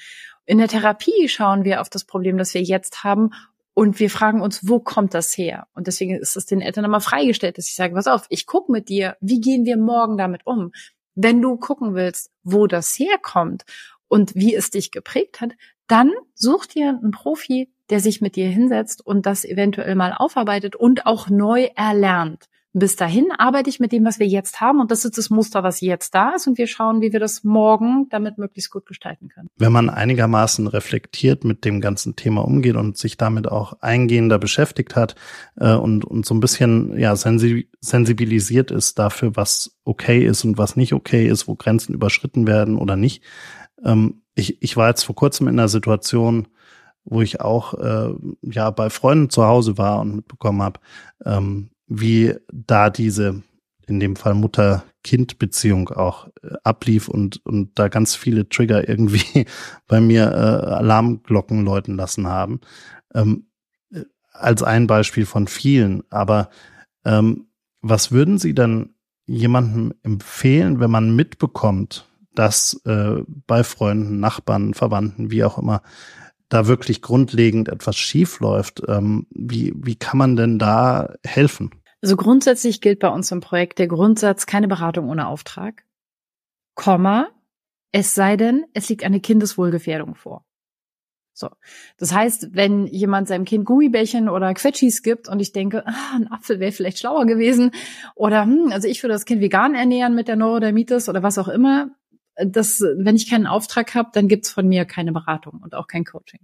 In 0.45 0.57
der 0.57 0.67
Therapie 0.67 1.27
schauen 1.29 1.63
wir 1.63 1.81
auf 1.81 1.89
das 1.89 2.03
Problem, 2.03 2.37
das 2.37 2.53
wir 2.53 2.61
jetzt 2.61 3.03
haben 3.03 3.31
und 3.75 3.99
wir 3.99 4.09
fragen 4.09 4.41
uns, 4.41 4.67
wo 4.67 4.79
kommt 4.79 5.13
das 5.13 5.37
her? 5.37 5.67
Und 5.73 5.87
deswegen 5.87 6.15
ist 6.15 6.37
es 6.37 6.45
den 6.45 6.61
Eltern 6.61 6.85
immer 6.85 7.01
freigestellt, 7.01 7.57
dass 7.57 7.67
ich 7.67 7.75
sage, 7.75 7.93
pass 7.93 8.07
auf, 8.07 8.25
ich 8.29 8.47
gucke 8.47 8.71
mit 8.71 8.87
dir, 8.87 9.17
wie 9.19 9.41
gehen 9.41 9.65
wir 9.65 9.77
morgen 9.77 10.17
damit 10.17 10.45
um? 10.45 10.71
Wenn 11.13 11.41
du 11.41 11.57
gucken 11.57 11.93
willst, 11.93 12.31
wo 12.41 12.67
das 12.67 12.97
herkommt 12.97 13.65
und 14.07 14.33
wie 14.33 14.55
es 14.55 14.69
dich 14.69 14.91
geprägt 14.91 15.41
hat, 15.41 15.51
dann 15.87 16.11
such 16.33 16.67
dir 16.67 16.89
einen 16.89 17.11
Profi, 17.11 17.69
der 17.89 17.99
sich 17.99 18.21
mit 18.21 18.37
dir 18.37 18.47
hinsetzt 18.47 19.05
und 19.05 19.25
das 19.25 19.43
eventuell 19.43 19.95
mal 19.95 20.13
aufarbeitet 20.13 20.77
und 20.77 21.05
auch 21.05 21.29
neu 21.29 21.69
erlernt. 21.75 22.45
Bis 22.77 22.97
dahin 22.97 23.27
arbeite 23.37 23.69
ich 23.69 23.79
mit 23.79 23.93
dem, 23.93 24.03
was 24.03 24.19
wir 24.19 24.27
jetzt 24.27 24.59
haben 24.59 24.81
und 24.81 24.91
das 24.91 25.05
ist 25.05 25.17
das 25.17 25.29
Muster, 25.29 25.63
was 25.63 25.79
jetzt 25.79 26.13
da 26.13 26.31
ist 26.35 26.45
und 26.45 26.57
wir 26.57 26.67
schauen, 26.67 26.99
wie 26.99 27.13
wir 27.13 27.21
das 27.21 27.45
morgen 27.45 28.09
damit 28.09 28.37
möglichst 28.37 28.69
gut 28.69 28.85
gestalten 28.85 29.29
können. 29.29 29.47
Wenn 29.55 29.71
man 29.71 29.89
einigermaßen 29.89 30.67
reflektiert 30.67 31.45
mit 31.45 31.63
dem 31.63 31.79
ganzen 31.79 32.17
Thema 32.17 32.43
umgeht 32.43 32.75
und 32.75 32.97
sich 32.97 33.15
damit 33.15 33.47
auch 33.49 33.77
eingehender 33.79 34.39
beschäftigt 34.39 34.97
hat 34.97 35.15
äh, 35.55 35.73
und, 35.73 36.03
und 36.03 36.25
so 36.25 36.35
ein 36.35 36.41
bisschen 36.41 36.99
ja 36.99 37.15
sensibilisiert 37.15 38.71
ist 38.71 38.99
dafür, 38.99 39.37
was 39.37 39.77
okay 39.85 40.25
ist 40.25 40.43
und 40.43 40.57
was 40.57 40.75
nicht 40.75 40.91
okay 40.91 41.29
ist, 41.29 41.47
wo 41.47 41.55
Grenzen 41.55 41.93
überschritten 41.93 42.45
werden 42.45 42.75
oder 42.75 42.97
nicht. 42.97 43.23
Ähm, 43.85 44.21
ich, 44.33 44.61
ich 44.61 44.75
war 44.75 44.89
jetzt 44.89 45.03
vor 45.03 45.15
kurzem 45.15 45.47
in 45.47 45.57
einer 45.57 45.69
Situation, 45.69 46.49
wo 47.05 47.21
ich 47.21 47.39
auch 47.39 47.73
äh, 47.75 48.09
ja 48.41 48.69
bei 48.71 48.89
Freunden 48.89 49.29
zu 49.29 49.45
Hause 49.45 49.77
war 49.77 50.01
und 50.01 50.17
mitbekommen 50.17 50.61
habe, 50.61 50.81
ähm, 51.23 51.69
wie 51.87 52.35
da 52.51 52.89
diese 52.89 53.43
in 53.87 53.99
dem 53.99 54.15
Fall 54.15 54.33
Mutter-Kind-Beziehung 54.33 55.89
auch 55.89 56.27
äh, 56.41 56.55
ablief 56.63 57.07
und 57.07 57.45
und 57.45 57.77
da 57.77 57.87
ganz 57.87 58.15
viele 58.15 58.49
Trigger 58.49 58.89
irgendwie 58.89 59.45
bei 59.87 60.01
mir 60.01 60.31
äh, 60.31 60.73
Alarmglocken 60.73 61.63
läuten 61.63 61.95
lassen 61.95 62.27
haben. 62.27 62.61
Ähm, 63.13 63.47
äh, 63.91 64.03
als 64.31 64.63
ein 64.63 64.87
Beispiel 64.87 65.25
von 65.25 65.47
vielen. 65.47 66.03
Aber 66.09 66.49
ähm, 67.05 67.47
was 67.81 68.11
würden 68.11 68.39
Sie 68.39 68.55
dann 68.55 68.95
jemandem 69.27 69.93
empfehlen, 70.03 70.79
wenn 70.79 70.91
man 70.91 71.15
mitbekommt, 71.15 72.07
dass 72.33 72.81
äh, 72.85 73.23
bei 73.47 73.63
Freunden, 73.63 74.19
Nachbarn, 74.19 74.73
Verwandten, 74.73 75.31
wie 75.31 75.43
auch 75.43 75.57
immer, 75.57 75.81
da 76.55 76.67
wirklich 76.67 77.01
grundlegend 77.01 77.69
etwas 77.69 77.97
schief 77.97 78.39
läuft. 78.39 78.81
Ähm, 78.87 79.27
wie, 79.29 79.73
wie 79.75 79.95
kann 79.95 80.17
man 80.17 80.35
denn 80.35 80.57
da 80.57 81.13
helfen? 81.23 81.71
Also 82.01 82.15
grundsätzlich 82.15 82.81
gilt 82.81 82.99
bei 82.99 83.09
uns 83.09 83.31
im 83.31 83.41
Projekt 83.41 83.79
der 83.79 83.87
Grundsatz 83.87 84.45
keine 84.45 84.67
Beratung 84.67 85.09
ohne 85.09 85.27
Auftrag. 85.27 85.83
Komma, 86.75 87.29
es 87.91 88.13
sei 88.15 88.37
denn, 88.37 88.65
es 88.73 88.89
liegt 88.89 89.03
eine 89.03 89.19
Kindeswohlgefährdung 89.19 90.15
vor. 90.15 90.45
So. 91.33 91.49
Das 91.97 92.13
heißt, 92.13 92.49
wenn 92.53 92.87
jemand 92.87 93.27
seinem 93.27 93.43
Kind 93.43 93.65
Gummibärchen 93.65 94.29
oder 94.29 94.53
Quetschis 94.53 95.03
gibt 95.03 95.27
und 95.27 95.41
ich 95.41 95.51
denke, 95.51 95.85
ah, 95.85 96.15
ein 96.15 96.31
Apfel 96.31 96.61
wäre 96.61 96.71
vielleicht 96.71 96.99
schlauer 96.99 97.25
gewesen 97.25 97.71
oder 98.15 98.43
hm, 98.43 98.71
also 98.71 98.87
ich 98.87 99.03
würde 99.03 99.13
das 99.13 99.25
Kind 99.25 99.41
vegan 99.41 99.75
ernähren 99.75 100.15
mit 100.15 100.29
der 100.29 100.37
Neurodermitis 100.37 101.09
oder 101.09 101.23
was 101.23 101.37
auch 101.37 101.49
immer, 101.49 101.89
das, 102.37 102.81
wenn 102.81 103.15
ich 103.15 103.29
keinen 103.29 103.47
Auftrag 103.47 103.95
habe, 103.95 104.09
dann 104.13 104.27
gibt's 104.27 104.49
von 104.49 104.67
mir 104.67 104.85
keine 104.85 105.11
Beratung 105.11 105.61
und 105.61 105.75
auch 105.75 105.87
kein 105.87 106.05
Coaching. 106.05 106.41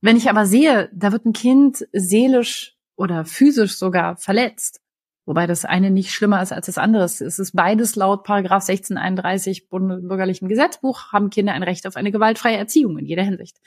Wenn 0.00 0.16
ich 0.16 0.28
aber 0.28 0.46
sehe, 0.46 0.90
da 0.92 1.12
wird 1.12 1.24
ein 1.24 1.32
Kind 1.32 1.86
seelisch 1.92 2.76
oder 2.96 3.24
physisch 3.24 3.76
sogar 3.76 4.16
verletzt, 4.16 4.80
wobei 5.26 5.46
das 5.46 5.64
eine 5.64 5.90
nicht 5.90 6.12
schlimmer 6.12 6.42
ist 6.42 6.52
als 6.52 6.66
das 6.66 6.78
andere. 6.78 7.04
Es 7.04 7.20
ist 7.20 7.54
beides 7.54 7.94
laut 7.94 8.24
Paragraph 8.24 8.68
1631 8.68 9.68
Bundesbürgerlichen 9.68 10.48
Gesetzbuch 10.48 11.12
haben 11.12 11.30
Kinder 11.30 11.52
ein 11.52 11.62
Recht 11.62 11.86
auf 11.86 11.96
eine 11.96 12.10
gewaltfreie 12.10 12.56
Erziehung 12.56 12.98
in 12.98 13.06
jeder 13.06 13.22
Hinsicht. 13.22 13.58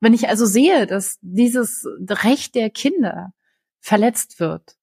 Wenn 0.00 0.14
ich 0.14 0.28
also 0.28 0.46
sehe, 0.46 0.86
dass 0.86 1.18
dieses 1.22 1.86
Recht 2.08 2.54
der 2.54 2.70
Kinder 2.70 3.32
verletzt 3.80 4.38
wird, 4.38 4.76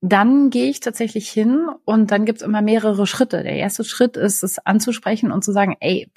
dann 0.00 0.50
gehe 0.50 0.70
ich 0.70 0.80
tatsächlich 0.80 1.28
hin 1.28 1.68
und 1.84 2.10
dann 2.10 2.24
gibt's 2.24 2.42
immer 2.42 2.62
mehrere 2.62 3.06
Schritte. 3.06 3.42
Der 3.42 3.56
erste 3.56 3.84
Schritt 3.84 4.16
ist, 4.16 4.42
es 4.42 4.58
anzusprechen 4.58 5.32
und 5.32 5.44
zu 5.44 5.52
sagen, 5.52 5.76
ey, 5.80 6.08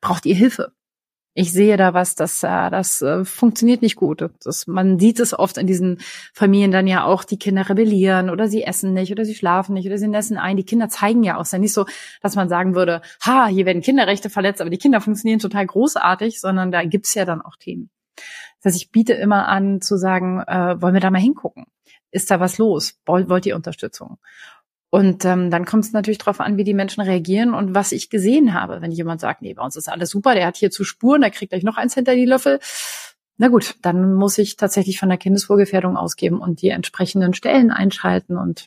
braucht 0.00 0.26
ihr 0.26 0.34
Hilfe? 0.34 0.72
Ich 1.34 1.50
sehe 1.50 1.78
da 1.78 1.94
was, 1.94 2.14
das, 2.14 2.42
äh, 2.42 2.70
das 2.70 3.00
äh, 3.00 3.24
funktioniert 3.24 3.80
nicht 3.80 3.96
gut. 3.96 4.28
Das, 4.44 4.66
man 4.66 4.98
sieht 4.98 5.18
es 5.18 5.36
oft 5.36 5.56
in 5.56 5.66
diesen 5.66 5.98
Familien 6.34 6.72
dann 6.72 6.86
ja 6.86 7.04
auch, 7.04 7.24
die 7.24 7.38
Kinder 7.38 7.68
rebellieren 7.70 8.28
oder 8.28 8.48
sie 8.48 8.64
essen 8.64 8.92
nicht 8.92 9.10
oder 9.10 9.24
sie 9.24 9.34
schlafen 9.34 9.72
nicht 9.72 9.86
oder 9.86 9.96
sie 9.96 10.08
nässen 10.08 10.36
ein. 10.36 10.58
Die 10.58 10.64
Kinder 10.64 10.90
zeigen 10.90 11.22
ja 11.22 11.38
auch. 11.38 11.42
Es 11.42 11.52
nicht 11.52 11.72
so, 11.72 11.86
dass 12.20 12.36
man 12.36 12.50
sagen 12.50 12.74
würde, 12.74 13.00
ha, 13.22 13.46
hier 13.46 13.64
werden 13.64 13.80
Kinderrechte 13.80 14.28
verletzt, 14.28 14.60
aber 14.60 14.68
die 14.68 14.78
Kinder 14.78 15.00
funktionieren 15.00 15.38
total 15.38 15.66
großartig, 15.66 16.38
sondern 16.38 16.70
da 16.70 16.84
gibt's 16.84 17.14
ja 17.14 17.24
dann 17.24 17.40
auch 17.40 17.56
Themen. 17.56 17.88
Das 18.60 18.74
heißt, 18.74 18.82
ich 18.82 18.92
biete 18.92 19.14
immer 19.14 19.48
an 19.48 19.80
zu 19.80 19.96
sagen, 19.96 20.40
äh, 20.46 20.80
wollen 20.82 20.94
wir 20.94 21.00
da 21.00 21.10
mal 21.10 21.18
hingucken? 21.18 21.64
Ist 22.12 22.30
da 22.30 22.38
was 22.38 22.58
los? 22.58 22.94
Wollt 23.06 23.46
ihr 23.46 23.56
Unterstützung? 23.56 24.18
Und 24.90 25.24
ähm, 25.24 25.50
dann 25.50 25.64
kommt 25.64 25.84
es 25.84 25.92
natürlich 25.92 26.18
darauf 26.18 26.40
an, 26.40 26.58
wie 26.58 26.64
die 26.64 26.74
Menschen 26.74 27.00
reagieren 27.00 27.54
und 27.54 27.74
was 27.74 27.92
ich 27.92 28.10
gesehen 28.10 28.52
habe. 28.52 28.82
Wenn 28.82 28.92
jemand 28.92 29.22
sagt, 29.22 29.40
nee, 29.40 29.54
bei 29.54 29.64
uns 29.64 29.74
ist 29.74 29.88
alles 29.88 30.10
super, 30.10 30.34
der 30.34 30.46
hat 30.46 30.58
hier 30.58 30.70
zu 30.70 30.84
Spuren, 30.84 31.22
der 31.22 31.30
kriegt 31.30 31.50
gleich 31.50 31.62
noch 31.62 31.78
eins 31.78 31.94
hinter 31.94 32.14
die 32.14 32.26
Löffel. 32.26 32.60
Na 33.38 33.48
gut, 33.48 33.76
dann 33.80 34.14
muss 34.14 34.36
ich 34.36 34.56
tatsächlich 34.56 34.98
von 34.98 35.08
der 35.08 35.16
Kindeswohlgefährdung 35.16 35.96
ausgeben 35.96 36.40
und 36.40 36.60
die 36.60 36.68
entsprechenden 36.68 37.32
Stellen 37.32 37.70
einschalten 37.70 38.36
und 38.36 38.66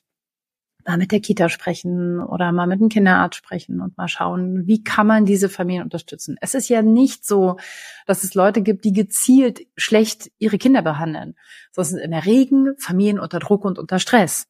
mal 0.88 0.98
mit 0.98 1.12
der 1.12 1.19
Kita 1.19 1.50
sprechen 1.50 2.19
oder 2.19 2.52
mal 2.52 2.67
mit 2.67 2.80
dem 2.80 2.89
Kinderarzt 2.89 3.36
sprechen 3.36 3.82
und 3.82 3.98
mal 3.98 4.08
schauen, 4.08 4.67
wie 4.67 4.84
kann 4.84 5.08
man 5.08 5.26
diese 5.26 5.50
Familien 5.50 5.84
unterstützen. 5.84 6.38
Es 6.41 6.54
ist 6.54 6.69
ja 6.69 6.82
nicht 6.82 7.26
so, 7.26 7.58
dass 8.06 8.24
es 8.24 8.36
Leute 8.36 8.62
gibt, 8.62 8.86
die 8.86 8.93
gezielt 8.93 9.62
schlecht 9.76 10.32
ihre 10.38 10.58
Kinder 10.58 10.82
behandeln, 10.82 11.36
sondern 11.71 11.89
sind 11.89 12.00
in 12.00 12.12
der 12.12 12.26
Regel 12.26 12.76
Familien 12.80 13.19
unter 13.19 13.39
Druck 13.39 13.65
und 13.65 13.80
unter 13.80 14.00
Stress. 14.00 14.48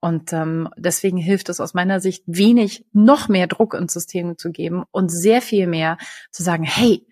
Und 0.00 0.32
ähm, 0.32 0.68
deswegen 0.76 1.18
hilft 1.18 1.48
es 1.48 1.60
aus 1.60 1.74
meiner 1.74 2.00
Sicht 2.00 2.22
wenig, 2.26 2.86
noch 2.92 3.28
mehr 3.28 3.48
Druck 3.48 3.74
ins 3.74 3.92
System 3.92 4.38
zu 4.38 4.52
geben 4.52 4.84
und 4.92 5.10
sehr 5.10 5.42
viel 5.42 5.66
mehr 5.66 5.98
zu 6.30 6.42
sagen, 6.42 6.62
hey, 6.62 7.04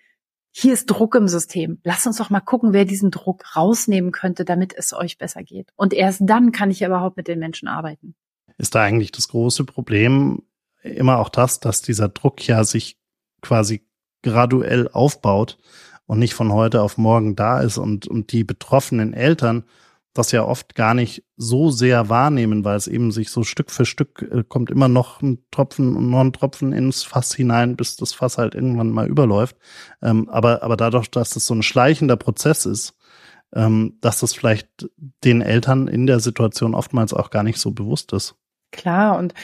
hier 0.59 0.73
ist 0.73 0.87
Druck 0.87 1.15
im 1.15 1.29
System. 1.29 1.81
Lass 1.85 2.07
uns 2.07 2.17
doch 2.17 2.31
mal 2.31 2.41
gucken, 2.41 2.73
wer 2.73 2.87
diesen 2.87 3.11
Druck 3.11 3.55
rausnehmen 3.55 4.11
könnte, 4.11 4.47
damit 4.47 4.73
es 4.75 4.95
euch 4.95 5.19
besser 5.19 5.43
geht. 5.43 5.71
Und 5.77 5.93
erst 5.93 6.23
dann 6.25 6.51
kann 6.51 6.71
ich 6.71 6.81
überhaupt 6.81 7.19
mit 7.19 7.29
den 7.29 7.39
Menschen 7.39 7.69
arbeiten. 7.69 8.15
Ist 8.57 8.75
da 8.75 8.83
eigentlich 8.83 9.13
das 9.13 9.29
große 9.29 9.65
Problem 9.65 10.45
immer 10.83 11.19
auch 11.19 11.29
das, 11.29 11.61
dass 11.61 11.83
dieser 11.83 12.09
Druck 12.09 12.47
ja 12.47 12.65
sich 12.65 12.97
quasi 13.43 13.87
graduell 14.23 14.89
aufbaut 14.89 15.59
und 16.07 16.21
nicht 16.21 16.33
von 16.33 16.51
heute 16.51 16.81
auf 16.81 16.97
morgen 16.97 17.37
da 17.37 17.61
ist 17.61 17.77
und, 17.77 18.09
und 18.09 18.33
die 18.33 18.43
betroffenen 18.43 19.13
Eltern 19.13 19.65
das 20.19 20.33
ja 20.33 20.45
oft 20.45 20.75
gar 20.75 20.95
nicht 20.95 21.25
so 21.37 21.71
sehr 21.71 22.09
wahrnehmen, 22.09 22.65
weil 22.65 22.77
es 22.77 22.87
eben 22.87 23.13
sich 23.13 23.31
so 23.31 23.45
Stück 23.45 23.71
für 23.71 23.87
Stück 23.87 24.23
äh, 24.23 24.43
kommt 24.43 24.71
immer 24.71 24.89
noch 24.89 25.23
ein 25.23 25.45
Tropfen 25.51 25.97
und 25.97 26.11
noch 26.11 26.21
ein 26.21 26.33
Tropfen 26.33 26.73
ins 26.73 27.03
Fass 27.03 27.35
hinein, 27.35 27.77
bis 27.77 27.97
das 27.97 28.13
Fass 28.13 28.39
halt 28.39 28.55
irgendwann 28.55 28.91
mal 28.91 29.09
überläuft. 29.09 29.57
Ähm, 30.03 30.29
aber, 30.29 30.63
aber 30.63 30.77
dadurch, 30.77 31.11
dass 31.11 31.31
das 31.31 31.47
so 31.47 31.55
ein 31.55 31.63
schleichender 31.63 32.17
Prozess 32.17 32.67
ist, 32.67 32.97
ähm, 33.55 33.99
dass 34.01 34.21
das 34.21 34.35
vielleicht 34.35 34.89
den 35.25 35.43
Eltern 35.43 35.89
in 35.89 36.07
der 36.07 36.21
Situation 36.21 36.75
oftmals 36.75 37.15
auch 37.15 37.31
gar 37.31 37.43
nicht 37.43 37.59
so 37.59 37.71
bewusst 37.71 38.13
ist. 38.13 38.35
Klar, 38.73 39.19
und 39.19 39.35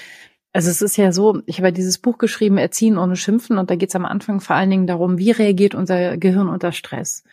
also 0.52 0.70
es 0.70 0.82
ist 0.82 0.96
ja 0.96 1.12
so, 1.12 1.40
ich 1.46 1.58
habe 1.58 1.68
ja 1.68 1.72
dieses 1.72 1.98
Buch 1.98 2.18
geschrieben, 2.18 2.58
Erziehen 2.58 2.98
ohne 2.98 3.16
Schimpfen, 3.16 3.56
und 3.56 3.70
da 3.70 3.76
geht 3.76 3.88
es 3.88 3.96
am 3.96 4.04
Anfang 4.04 4.40
vor 4.40 4.56
allen 4.56 4.70
Dingen 4.70 4.86
darum, 4.86 5.18
wie 5.18 5.30
reagiert 5.30 5.74
unser 5.74 6.18
Gehirn 6.18 6.48
unter 6.48 6.72
Stress. 6.72 7.24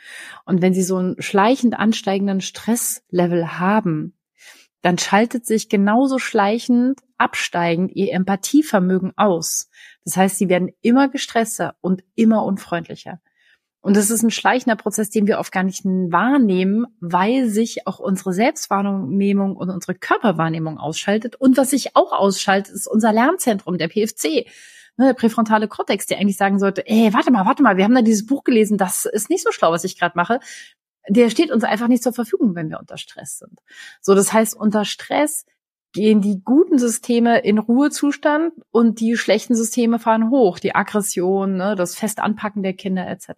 Und 0.45 0.61
wenn 0.61 0.73
Sie 0.73 0.83
so 0.83 0.97
einen 0.97 1.21
schleichend 1.21 1.77
ansteigenden 1.77 2.39
Stresslevel 2.39 3.59
haben, 3.59 4.13
dann 4.81 4.97
schaltet 4.97 5.45
sich 5.45 5.67
genauso 5.67 6.19
schleichend 6.19 6.99
absteigend 7.17 7.91
Ihr 7.93 8.13
Empathievermögen 8.13 9.11
aus. 9.17 9.69
Das 10.05 10.15
heißt, 10.15 10.37
Sie 10.37 10.47
werden 10.47 10.69
immer 10.81 11.09
gestresster 11.09 11.75
und 11.81 12.03
immer 12.15 12.45
unfreundlicher. 12.45 13.19
Und 13.81 13.95
das 13.95 14.09
ist 14.09 14.23
ein 14.23 14.31
schleichender 14.31 14.75
Prozess, 14.75 15.09
den 15.09 15.25
wir 15.25 15.39
oft 15.39 15.53
gar 15.53 15.63
nicht 15.63 15.85
wahrnehmen, 15.85 16.85
weil 16.99 17.47
sich 17.47 17.87
auch 17.87 17.99
unsere 17.99 18.33
Selbstwahrnehmung 18.33 19.55
und 19.55 19.69
unsere 19.69 19.95
Körperwahrnehmung 19.95 20.77
ausschaltet. 20.77 21.37
Und 21.37 21.55
was 21.55 21.69
sich 21.69 21.95
auch 21.95 22.11
ausschaltet, 22.11 22.75
ist 22.75 22.87
unser 22.87 23.13
Lernzentrum, 23.13 23.77
der 23.77 23.87
PFC, 23.87 24.47
ne, 24.97 25.07
der 25.07 25.13
präfrontale 25.13 25.69
Kortex, 25.69 26.05
der 26.07 26.19
eigentlich 26.19 26.37
sagen 26.37 26.59
sollte, 26.59 26.85
ey, 26.87 27.13
warte 27.13 27.31
mal, 27.31 27.45
warte 27.45 27.63
mal, 27.63 27.77
wir 27.77 27.85
haben 27.85 27.95
da 27.95 28.01
dieses 28.01 28.25
Buch 28.25 28.43
gelesen, 28.43 28.77
das 28.77 29.05
ist 29.05 29.29
nicht 29.29 29.43
so 29.43 29.51
schlau, 29.51 29.71
was 29.71 29.85
ich 29.85 29.97
gerade 29.97 30.17
mache. 30.17 30.41
Der 31.07 31.29
steht 31.29 31.49
uns 31.49 31.63
einfach 31.63 31.87
nicht 31.87 32.03
zur 32.03 32.13
Verfügung, 32.13 32.55
wenn 32.55 32.69
wir 32.69 32.79
unter 32.79 32.97
Stress 32.97 33.39
sind. 33.39 33.59
So, 34.01 34.13
das 34.13 34.33
heißt, 34.33 34.55
unter 34.55 34.83
Stress 34.83 35.45
gehen 35.93 36.21
die 36.21 36.41
guten 36.43 36.77
Systeme 36.77 37.39
in 37.39 37.57
Ruhezustand 37.57 38.53
und 38.71 38.99
die 38.99 39.17
schlechten 39.17 39.55
Systeme 39.55 39.99
fahren 39.99 40.29
hoch. 40.29 40.59
Die 40.59 40.75
Aggression, 40.75 41.57
ne, 41.57 41.75
das 41.75 41.95
fest 41.95 42.19
Anpacken 42.19 42.63
der 42.63 42.73
Kinder 42.73 43.07
etc. 43.07 43.29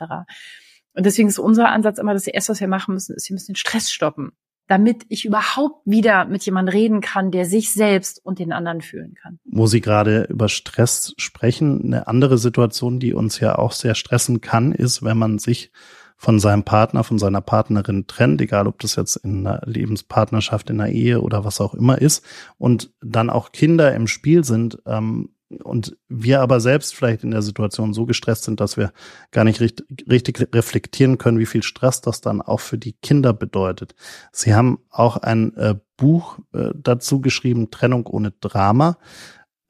Und 0.93 1.05
deswegen 1.05 1.29
ist 1.29 1.39
unser 1.39 1.69
Ansatz 1.69 1.97
immer, 1.97 2.13
das 2.13 2.27
erste, 2.27 2.51
was 2.51 2.59
wir 2.59 2.67
machen 2.67 2.93
müssen, 2.93 3.15
ist, 3.15 3.29
wir 3.29 3.35
müssen 3.35 3.53
den 3.53 3.55
Stress 3.55 3.89
stoppen. 3.91 4.33
damit 4.71 5.03
ich 5.09 5.25
überhaupt 5.25 5.85
wieder 5.85 6.23
mit 6.23 6.45
jemandem 6.45 6.73
reden 6.73 7.01
kann, 7.01 7.29
der 7.29 7.45
sich 7.45 7.73
selbst 7.73 8.23
und 8.23 8.39
den 8.39 8.53
anderen 8.53 8.79
fühlen 8.79 9.15
kann. 9.21 9.37
Wo 9.43 9.67
Sie 9.67 9.81
gerade 9.81 10.23
über 10.29 10.47
Stress 10.47 11.13
sprechen, 11.17 11.83
eine 11.83 12.07
andere 12.07 12.37
Situation, 12.37 12.97
die 12.97 13.13
uns 13.13 13.41
ja 13.41 13.57
auch 13.57 13.73
sehr 13.73 13.95
stressen 13.95 14.39
kann, 14.39 14.71
ist, 14.71 15.03
wenn 15.03 15.17
man 15.17 15.39
sich 15.39 15.73
von 16.21 16.39
seinem 16.39 16.61
Partner, 16.61 17.03
von 17.03 17.17
seiner 17.17 17.41
Partnerin 17.41 18.05
trennt, 18.05 18.41
egal 18.41 18.67
ob 18.67 18.77
das 18.77 18.95
jetzt 18.95 19.15
in 19.15 19.47
einer 19.47 19.59
Lebenspartnerschaft, 19.65 20.69
in 20.69 20.79
einer 20.79 20.91
Ehe 20.91 21.19
oder 21.19 21.45
was 21.45 21.59
auch 21.59 21.73
immer 21.73 21.99
ist, 21.99 22.23
und 22.59 22.91
dann 23.01 23.31
auch 23.31 23.51
Kinder 23.51 23.95
im 23.95 24.05
Spiel 24.05 24.43
sind, 24.43 24.77
ähm, 24.85 25.29
und 25.63 25.97
wir 26.07 26.41
aber 26.41 26.59
selbst 26.59 26.93
vielleicht 26.93 27.23
in 27.23 27.31
der 27.31 27.41
Situation 27.41 27.93
so 27.93 28.05
gestresst 28.05 28.43
sind, 28.43 28.59
dass 28.59 28.77
wir 28.77 28.93
gar 29.31 29.43
nicht 29.43 29.61
richtig, 29.61 29.87
richtig 30.07 30.47
reflektieren 30.53 31.17
können, 31.17 31.39
wie 31.39 31.47
viel 31.47 31.63
Stress 31.63 32.01
das 32.01 32.21
dann 32.21 32.39
auch 32.39 32.59
für 32.59 32.77
die 32.77 32.93
Kinder 32.93 33.33
bedeutet. 33.33 33.95
Sie 34.31 34.53
haben 34.53 34.77
auch 34.91 35.17
ein 35.17 35.57
äh, 35.57 35.75
Buch 35.97 36.37
äh, 36.53 36.69
dazu 36.75 37.19
geschrieben, 37.19 37.71
Trennung 37.71 38.05
ohne 38.05 38.31
Drama. 38.31 38.97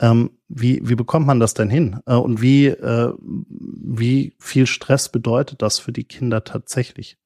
Ähm, 0.01 0.31
wie, 0.47 0.81
wie 0.83 0.95
bekommt 0.95 1.27
man 1.27 1.39
das 1.39 1.53
denn 1.53 1.69
hin? 1.69 1.99
Äh, 2.07 2.15
und 2.15 2.41
wie, 2.41 2.67
äh, 2.67 3.13
wie 3.19 4.35
viel 4.39 4.65
Stress 4.65 5.09
bedeutet 5.09 5.61
das 5.61 5.79
für 5.79 5.91
die 5.91 6.03
Kinder 6.03 6.43
tatsächlich? 6.43 7.17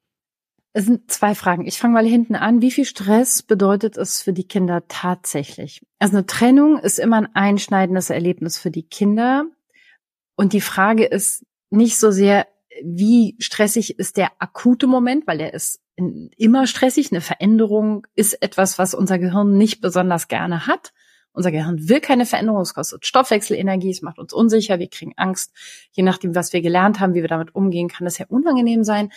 Es 0.73 0.85
sind 0.85 1.09
zwei 1.09 1.35
Fragen. 1.35 1.65
Ich 1.65 1.79
fange 1.79 1.93
mal 1.93 2.05
hinten 2.05 2.35
an. 2.35 2.61
Wie 2.61 2.71
viel 2.71 2.83
Stress 2.83 3.41
bedeutet 3.41 3.95
es 3.95 4.21
für 4.21 4.33
die 4.33 4.43
Kinder 4.43 4.83
tatsächlich? 4.89 5.85
Also 5.99 6.17
eine 6.17 6.25
Trennung 6.25 6.77
ist 6.79 6.99
immer 6.99 7.15
ein 7.15 7.33
einschneidendes 7.33 8.09
Erlebnis 8.09 8.57
für 8.57 8.71
die 8.71 8.83
Kinder. 8.83 9.45
Und 10.35 10.51
die 10.51 10.59
Frage 10.59 11.05
ist 11.05 11.45
nicht 11.69 11.97
so 11.97 12.11
sehr, 12.11 12.45
wie 12.83 13.37
stressig 13.39 13.97
ist 13.99 14.17
der 14.17 14.33
akute 14.39 14.85
Moment, 14.85 15.27
weil 15.27 15.37
der 15.37 15.53
ist 15.53 15.79
immer 15.95 16.67
stressig. 16.67 17.09
Eine 17.09 17.21
Veränderung 17.21 18.05
ist 18.15 18.33
etwas, 18.41 18.77
was 18.77 18.93
unser 18.93 19.17
Gehirn 19.17 19.57
nicht 19.57 19.79
besonders 19.79 20.27
gerne 20.27 20.67
hat. 20.67 20.91
Unser 21.35 21.51
Gehirn 21.51 21.89
will 21.89 21.99
keine 21.99 22.25
Veränderung, 22.25 22.61
es 22.61 22.73
kostet 22.73 23.05
Stoffwechselenergie, 23.05 23.91
es 23.91 24.01
macht 24.01 24.19
uns 24.19 24.33
unsicher, 24.33 24.79
wir 24.79 24.89
kriegen 24.89 25.13
Angst. 25.17 25.53
Je 25.91 26.03
nachdem, 26.03 26.33
was 26.33 26.53
wir 26.53 26.61
gelernt 26.61 26.99
haben, 26.99 27.13
wie 27.13 27.21
wir 27.21 27.27
damit 27.27 27.53
umgehen, 27.53 27.89
kann 27.89 28.05
das 28.05 28.17
ja 28.17 28.25
unangenehm 28.27 28.83
sein. 28.83 29.11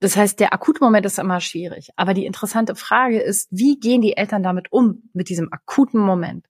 Das 0.00 0.16
heißt, 0.16 0.40
der 0.40 0.52
akute 0.52 0.82
Moment 0.82 1.06
ist 1.06 1.18
immer 1.18 1.40
schwierig. 1.40 1.90
Aber 1.96 2.14
die 2.14 2.26
interessante 2.26 2.74
Frage 2.74 3.20
ist, 3.20 3.48
wie 3.50 3.78
gehen 3.78 4.00
die 4.00 4.16
Eltern 4.16 4.42
damit 4.42 4.72
um, 4.72 5.02
mit 5.12 5.28
diesem 5.28 5.52
akuten 5.52 6.00
Moment? 6.00 6.46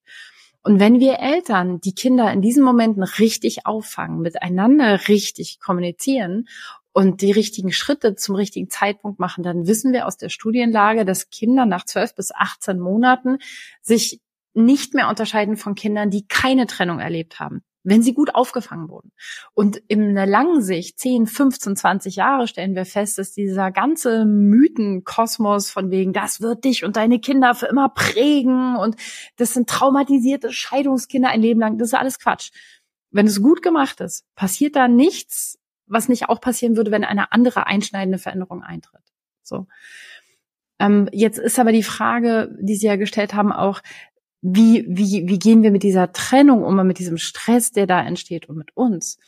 Und 0.63 0.79
wenn 0.79 1.01
wir 1.01 1.19
Eltern 1.19 1.81
die 1.81 1.95
Kinder 1.95 2.33
in 2.33 2.43
diesen 2.43 2.63
Momenten 2.63 3.03
richtig 3.03 3.67
auffangen, 3.67 4.21
miteinander 4.21 5.09
richtig 5.09 5.59
kommunizieren 5.59 6.49
und 6.93 7.23
die 7.23 7.33
richtigen 7.33 7.73
Schritte 7.73 8.15
zum 8.15 8.35
richtigen 8.35 8.69
Zeitpunkt 8.69 9.19
machen, 9.19 9.43
dann 9.43 9.67
wissen 9.67 9.93
wir 9.93 10.07
aus 10.07 10.17
der 10.17 10.29
Studienlage, 10.29 11.05
dass 11.05 11.31
Kinder 11.31 11.67
nach 11.67 11.85
12 11.85 12.15
bis 12.15 12.33
18 12.33 12.79
Monaten 12.79 13.39
sich 13.81 14.21
nicht 14.55 14.95
mehr 14.95 15.09
unterscheiden 15.09 15.57
von 15.57 15.75
Kindern, 15.75 16.11
die 16.11 16.27
keine 16.27 16.67
Trennung 16.67 16.99
erlebt 16.99 17.41
haben 17.41 17.63
wenn 17.83 18.03
sie 18.03 18.15
gut 18.15 18.35
aufgefangen 18.35 18.89
wurden. 18.89 19.13
Und 19.55 19.77
in 19.89 20.15
der 20.15 20.27
langen 20.27 20.63
Sicht, 20.63 20.99
10, 20.99 21.27
15, 21.27 21.77
20 21.77 22.17
Jahre, 22.17 22.47
stellen 22.47 22.75
wir 22.75 22.85
fest, 22.85 23.19
dass 23.19 23.33
dieser 23.33 23.71
ganze 23.71 24.25
Mythenkosmos 24.27 25.71
von 25.71 25.91
wegen, 25.91 26.13
das 26.13 26.41
wird 26.41 26.65
dich 26.65 26.85
und 26.85 26.97
deine 26.97 27.21
Kinder 27.21 27.55
für 27.55 27.67
immer 27.67 27.89
prägen 27.89 28.77
und 28.77 28.97
das 29.37 29.55
sind 29.55 29.69
traumatisierte 29.69 30.53
Scheidungskinder 30.53 31.31
ein 31.31 31.43
Leben 31.43 31.61
lang, 31.61 31.79
das 31.79 31.89
ist 31.89 31.95
alles 31.95 32.19
Quatsch. 32.19 32.51
Wenn 33.11 33.27
es 33.27 33.43
gut 33.43 33.63
gemacht 33.63 34.01
ist, 34.01 34.25
passiert 34.35 34.77
da 34.77 34.87
nichts, 34.87 35.59
was 35.87 36.09
nicht 36.09 36.29
auch 36.29 36.41
passieren 36.41 36.77
würde, 36.77 36.91
wenn 36.91 37.05
eine 37.05 37.33
andere 37.33 37.67
einschneidende 37.67 38.19
Veränderung 38.19 38.63
eintritt. 38.63 39.03
So. 39.43 39.67
Ähm, 40.79 41.09
jetzt 41.13 41.39
ist 41.39 41.59
aber 41.59 41.73
die 41.73 41.83
Frage, 41.83 42.57
die 42.61 42.77
Sie 42.77 42.87
ja 42.87 42.97
gestellt 42.97 43.35
haben, 43.35 43.53
auch, 43.53 43.81
wie, 44.43 44.87
wie, 44.89 45.29
wie 45.29 45.39
gehen 45.39 45.63
wir 45.63 45.71
mit 45.71 45.83
dieser 45.83 46.13
Trennung 46.13 46.65
um, 46.65 46.87
mit 46.87 46.99
diesem 46.99 47.19
Stress, 47.19 47.73
der 47.73 47.87
da 47.87 48.01
entsteht 48.01 48.49
und 48.49 48.57
mit 48.57 48.77
uns? 48.77 49.19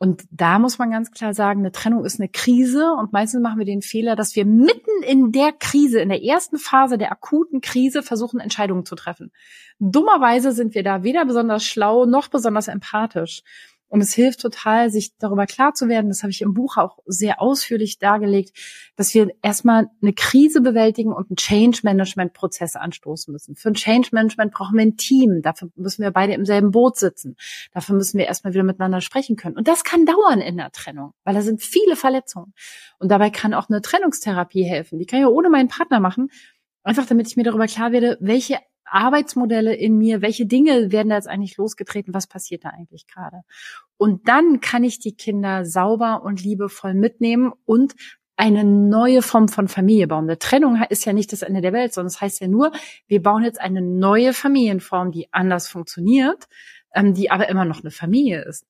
Und 0.00 0.22
da 0.30 0.60
muss 0.60 0.78
man 0.78 0.92
ganz 0.92 1.10
klar 1.10 1.34
sagen, 1.34 1.60
eine 1.60 1.72
Trennung 1.72 2.04
ist 2.04 2.20
eine 2.20 2.28
Krise 2.28 2.92
und 2.92 3.12
meistens 3.12 3.42
machen 3.42 3.58
wir 3.58 3.66
den 3.66 3.82
Fehler, 3.82 4.14
dass 4.14 4.36
wir 4.36 4.44
mitten 4.44 5.02
in 5.04 5.32
der 5.32 5.52
Krise, 5.52 6.00
in 6.00 6.08
der 6.08 6.22
ersten 6.22 6.56
Phase 6.56 6.98
der 6.98 7.10
akuten 7.10 7.60
Krise 7.60 8.04
versuchen, 8.04 8.38
Entscheidungen 8.38 8.86
zu 8.86 8.94
treffen. 8.94 9.32
Dummerweise 9.80 10.52
sind 10.52 10.76
wir 10.76 10.84
da 10.84 11.02
weder 11.02 11.24
besonders 11.24 11.64
schlau 11.64 12.04
noch 12.04 12.28
besonders 12.28 12.68
empathisch. 12.68 13.42
Und 13.88 14.02
es 14.02 14.12
hilft 14.12 14.40
total, 14.40 14.90
sich 14.90 15.16
darüber 15.18 15.46
klar 15.46 15.72
zu 15.74 15.88
werden, 15.88 16.08
das 16.08 16.22
habe 16.22 16.30
ich 16.30 16.42
im 16.42 16.52
Buch 16.52 16.76
auch 16.76 16.98
sehr 17.06 17.40
ausführlich 17.40 17.98
dargelegt, 17.98 18.56
dass 18.96 19.14
wir 19.14 19.28
erstmal 19.42 19.88
eine 20.02 20.12
Krise 20.12 20.60
bewältigen 20.60 21.12
und 21.12 21.30
einen 21.30 21.36
Change-Management-Prozess 21.36 22.76
anstoßen 22.76 23.32
müssen. 23.32 23.56
Für 23.56 23.68
ein 23.68 23.74
Change-Management 23.74 24.52
brauchen 24.52 24.76
wir 24.76 24.82
ein 24.82 24.96
Team. 24.96 25.40
Dafür 25.42 25.70
müssen 25.76 26.02
wir 26.02 26.10
beide 26.10 26.34
im 26.34 26.44
selben 26.44 26.70
Boot 26.70 26.96
sitzen. 26.98 27.36
Dafür 27.72 27.96
müssen 27.96 28.18
wir 28.18 28.26
erstmal 28.26 28.52
wieder 28.52 28.64
miteinander 28.64 29.00
sprechen 29.00 29.36
können. 29.36 29.56
Und 29.56 29.68
das 29.68 29.84
kann 29.84 30.04
dauern 30.04 30.40
in 30.40 30.58
der 30.58 30.70
Trennung, 30.70 31.12
weil 31.24 31.34
da 31.34 31.40
sind 31.40 31.62
viele 31.62 31.96
Verletzungen. 31.96 32.52
Und 32.98 33.10
dabei 33.10 33.30
kann 33.30 33.54
auch 33.54 33.68
eine 33.68 33.80
Trennungstherapie 33.80 34.64
helfen. 34.64 34.98
Die 34.98 35.06
kann 35.06 35.20
ich 35.20 35.24
ja 35.24 35.28
ohne 35.28 35.48
meinen 35.48 35.68
Partner 35.68 36.00
machen. 36.00 36.28
Einfach 36.82 37.06
damit 37.06 37.26
ich 37.26 37.36
mir 37.36 37.44
darüber 37.44 37.66
klar 37.66 37.92
werde, 37.92 38.18
welche 38.20 38.58
Arbeitsmodelle 38.90 39.74
in 39.74 39.96
mir, 39.96 40.22
welche 40.22 40.46
Dinge 40.46 40.92
werden 40.92 41.08
da 41.08 41.16
jetzt 41.16 41.28
eigentlich 41.28 41.56
losgetreten, 41.56 42.14
was 42.14 42.26
passiert 42.26 42.64
da 42.64 42.70
eigentlich 42.70 43.06
gerade. 43.06 43.42
Und 43.96 44.28
dann 44.28 44.60
kann 44.60 44.84
ich 44.84 44.98
die 44.98 45.14
Kinder 45.14 45.64
sauber 45.64 46.22
und 46.22 46.42
liebevoll 46.42 46.94
mitnehmen 46.94 47.52
und 47.64 47.94
eine 48.36 48.62
neue 48.62 49.20
Form 49.20 49.48
von 49.48 49.66
Familie 49.66 50.06
bauen. 50.06 50.24
Eine 50.24 50.38
Trennung 50.38 50.80
ist 50.90 51.04
ja 51.04 51.12
nicht 51.12 51.32
das 51.32 51.42
Ende 51.42 51.60
der 51.60 51.72
Welt, 51.72 51.92
sondern 51.92 52.06
es 52.06 52.14
das 52.14 52.22
heißt 52.22 52.40
ja 52.40 52.46
nur, 52.46 52.70
wir 53.08 53.20
bauen 53.20 53.42
jetzt 53.42 53.60
eine 53.60 53.82
neue 53.82 54.32
Familienform, 54.32 55.10
die 55.10 55.32
anders 55.32 55.66
funktioniert, 55.66 56.46
ähm, 56.94 57.14
die 57.14 57.32
aber 57.32 57.48
immer 57.48 57.64
noch 57.64 57.80
eine 57.80 57.90
Familie 57.90 58.44
ist. 58.44 58.64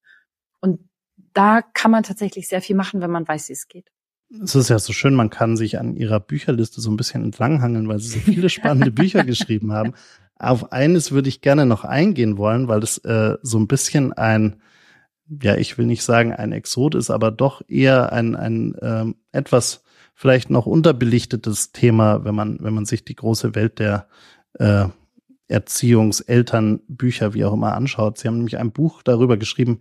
Und 0.61 0.88
da 1.35 1.61
kann 1.61 1.90
man 1.90 2.02
tatsächlich 2.02 2.48
sehr 2.48 2.62
viel 2.62 2.76
machen, 2.76 3.02
wenn 3.02 3.11
man 3.11 3.28
weiß, 3.28 3.50
wie 3.50 3.52
es 3.52 3.68
geht. 3.68 3.90
Es 4.30 4.54
ist 4.54 4.68
ja 4.68 4.78
so 4.78 4.92
schön, 4.92 5.14
man 5.14 5.30
kann 5.30 5.56
sich 5.56 5.78
an 5.78 5.96
ihrer 5.96 6.20
Bücherliste 6.20 6.80
so 6.80 6.90
ein 6.90 6.96
bisschen 6.96 7.24
entlanghangeln, 7.24 7.88
weil 7.88 7.98
sie 7.98 8.08
so 8.08 8.18
viele 8.18 8.50
spannende 8.50 8.90
Bücher 8.90 9.24
geschrieben 9.24 9.72
haben. 9.72 9.94
Auf 10.38 10.72
eines 10.72 11.12
würde 11.12 11.28
ich 11.28 11.40
gerne 11.40 11.66
noch 11.66 11.84
eingehen 11.84 12.36
wollen, 12.36 12.68
weil 12.68 12.82
es 12.82 12.98
äh, 12.98 13.36
so 13.42 13.58
ein 13.58 13.66
bisschen 13.66 14.12
ein, 14.12 14.60
ja, 15.42 15.56
ich 15.56 15.78
will 15.78 15.86
nicht 15.86 16.02
sagen 16.02 16.32
ein 16.32 16.52
Exot 16.52 16.94
ist, 16.94 17.10
aber 17.10 17.30
doch 17.30 17.62
eher 17.68 18.12
ein, 18.12 18.36
ein 18.36 18.76
ähm, 18.82 19.16
etwas 19.32 19.82
vielleicht 20.14 20.50
noch 20.50 20.66
unterbelichtetes 20.66 21.72
Thema, 21.72 22.24
wenn 22.24 22.34
man, 22.34 22.58
wenn 22.60 22.74
man 22.74 22.84
sich 22.84 23.04
die 23.04 23.16
große 23.16 23.54
Welt 23.54 23.78
der 23.78 24.08
äh, 24.54 24.86
Erziehungs-, 25.48 26.26
Elternbücher, 26.26 27.34
wie 27.34 27.44
auch 27.44 27.54
immer 27.54 27.74
anschaut. 27.74 28.18
Sie 28.18 28.28
haben 28.28 28.36
nämlich 28.36 28.58
ein 28.58 28.72
Buch 28.72 29.02
darüber 29.02 29.36
geschrieben 29.36 29.80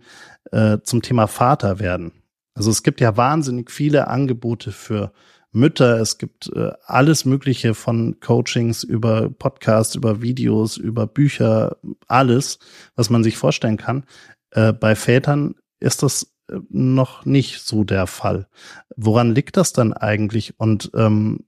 äh, 0.52 0.78
zum 0.82 1.02
Thema 1.02 1.26
Vater 1.26 1.80
werden. 1.80 2.12
Also 2.58 2.72
es 2.72 2.82
gibt 2.82 3.00
ja 3.00 3.16
wahnsinnig 3.16 3.70
viele 3.70 4.08
Angebote 4.08 4.72
für 4.72 5.12
Mütter. 5.52 6.00
Es 6.00 6.18
gibt 6.18 6.50
äh, 6.56 6.72
alles 6.84 7.24
Mögliche 7.24 7.72
von 7.74 8.18
Coachings 8.18 8.82
über 8.82 9.30
Podcasts, 9.30 9.94
über 9.94 10.22
Videos, 10.22 10.76
über 10.76 11.06
Bücher, 11.06 11.76
alles, 12.08 12.58
was 12.96 13.10
man 13.10 13.22
sich 13.22 13.36
vorstellen 13.36 13.76
kann. 13.76 14.04
Äh, 14.50 14.72
bei 14.72 14.96
Vätern 14.96 15.54
ist 15.78 16.02
das 16.02 16.34
äh, 16.50 16.56
noch 16.68 17.24
nicht 17.24 17.60
so 17.60 17.84
der 17.84 18.08
Fall. 18.08 18.48
Woran 18.96 19.36
liegt 19.36 19.56
das 19.56 19.72
dann 19.72 19.92
eigentlich 19.92 20.58
und 20.58 20.90
ähm, 20.94 21.44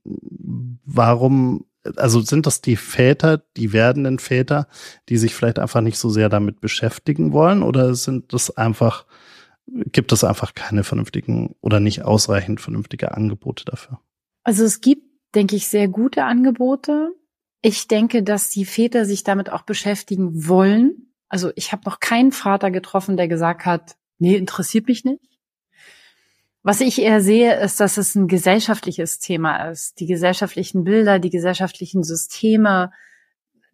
warum, 0.85 1.65
also 1.97 2.21
sind 2.21 2.45
das 2.45 2.61
die 2.61 2.77
Väter, 2.77 3.43
die 3.57 3.73
werdenden 3.73 4.17
Väter, 4.17 4.65
die 5.09 5.17
sich 5.17 5.35
vielleicht 5.35 5.59
einfach 5.59 5.81
nicht 5.81 5.97
so 5.97 6.09
sehr 6.09 6.29
damit 6.29 6.61
beschäftigen 6.61 7.33
wollen 7.33 7.63
oder 7.63 7.95
sind 7.95 8.31
das 8.31 8.55
einfach 8.55 9.05
gibt 9.91 10.11
es 10.11 10.23
einfach 10.23 10.53
keine 10.53 10.83
vernünftigen 10.83 11.55
oder 11.61 11.79
nicht 11.79 12.03
ausreichend 12.03 12.61
vernünftige 12.61 13.13
Angebote 13.13 13.65
dafür. 13.65 13.99
Also 14.43 14.63
es 14.63 14.81
gibt, 14.81 15.03
denke 15.35 15.55
ich, 15.55 15.67
sehr 15.67 15.87
gute 15.87 16.23
Angebote. 16.23 17.13
Ich 17.61 17.87
denke, 17.87 18.23
dass 18.23 18.49
die 18.49 18.65
Väter 18.65 19.05
sich 19.05 19.23
damit 19.23 19.51
auch 19.51 19.61
beschäftigen 19.61 20.47
wollen. 20.47 21.13
Also 21.29 21.51
ich 21.55 21.71
habe 21.71 21.83
noch 21.85 21.99
keinen 21.99 22.31
Vater 22.31 22.71
getroffen, 22.71 23.17
der 23.17 23.27
gesagt 23.27 23.65
hat, 23.65 23.95
nee, 24.17 24.35
interessiert 24.35 24.87
mich 24.87 25.05
nicht. 25.05 25.39
Was 26.63 26.81
ich 26.81 27.01
eher 27.01 27.21
sehe, 27.21 27.59
ist, 27.59 27.79
dass 27.79 27.97
es 27.97 28.13
ein 28.15 28.27
gesellschaftliches 28.27 29.19
Thema 29.19 29.69
ist. 29.69 29.99
Die 29.99 30.05
gesellschaftlichen 30.05 30.83
Bilder, 30.83 31.17
die 31.17 31.31
gesellschaftlichen 31.31 32.03
Systeme, 32.03 32.91